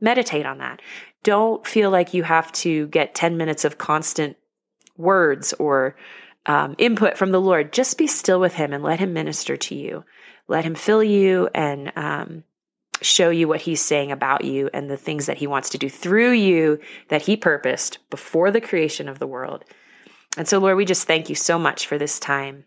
meditate 0.00 0.46
on 0.46 0.58
that. 0.58 0.80
Don't 1.22 1.66
feel 1.66 1.90
like 1.90 2.14
you 2.14 2.22
have 2.22 2.50
to 2.52 2.86
get 2.88 3.14
10 3.14 3.36
minutes 3.36 3.64
of 3.64 3.78
constant 3.78 4.36
words 4.96 5.52
or 5.54 5.96
um, 6.46 6.74
input 6.78 7.16
from 7.18 7.30
the 7.30 7.40
Lord. 7.40 7.72
Just 7.72 7.98
be 7.98 8.06
still 8.06 8.40
with 8.40 8.54
Him 8.54 8.72
and 8.72 8.82
let 8.82 9.00
Him 9.00 9.12
minister 9.12 9.56
to 9.56 9.74
you. 9.74 10.04
Let 10.46 10.64
Him 10.64 10.74
fill 10.74 11.02
you 11.02 11.48
and 11.54 11.92
um, 11.96 12.44
show 13.02 13.30
you 13.30 13.48
what 13.48 13.60
He's 13.60 13.82
saying 13.82 14.12
about 14.12 14.44
you 14.44 14.70
and 14.72 14.90
the 14.90 14.96
things 14.96 15.26
that 15.26 15.38
He 15.38 15.46
wants 15.46 15.70
to 15.70 15.78
do 15.78 15.88
through 15.88 16.32
you 16.32 16.80
that 17.08 17.22
He 17.22 17.36
purposed 17.36 17.98
before 18.10 18.50
the 18.50 18.60
creation 18.60 19.08
of 19.08 19.18
the 19.18 19.26
world. 19.26 19.64
And 20.36 20.46
so, 20.46 20.58
Lord, 20.58 20.76
we 20.76 20.84
just 20.84 21.06
thank 21.06 21.28
you 21.28 21.34
so 21.34 21.58
much 21.58 21.86
for 21.86 21.98
this 21.98 22.18
time. 22.18 22.64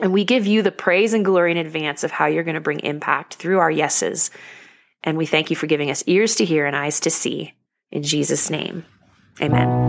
And 0.00 0.12
we 0.12 0.24
give 0.24 0.46
you 0.46 0.62
the 0.62 0.70
praise 0.70 1.12
and 1.12 1.24
glory 1.24 1.50
in 1.50 1.56
advance 1.56 2.04
of 2.04 2.10
how 2.10 2.26
you're 2.26 2.44
going 2.44 2.54
to 2.54 2.60
bring 2.60 2.80
impact 2.80 3.34
through 3.34 3.58
our 3.58 3.70
yeses. 3.70 4.30
And 5.02 5.16
we 5.16 5.26
thank 5.26 5.50
you 5.50 5.56
for 5.56 5.66
giving 5.66 5.90
us 5.90 6.04
ears 6.06 6.36
to 6.36 6.44
hear 6.44 6.66
and 6.66 6.76
eyes 6.76 7.00
to 7.00 7.10
see. 7.10 7.54
In 7.90 8.02
Jesus' 8.02 8.50
name, 8.50 8.84
amen. 9.40 9.87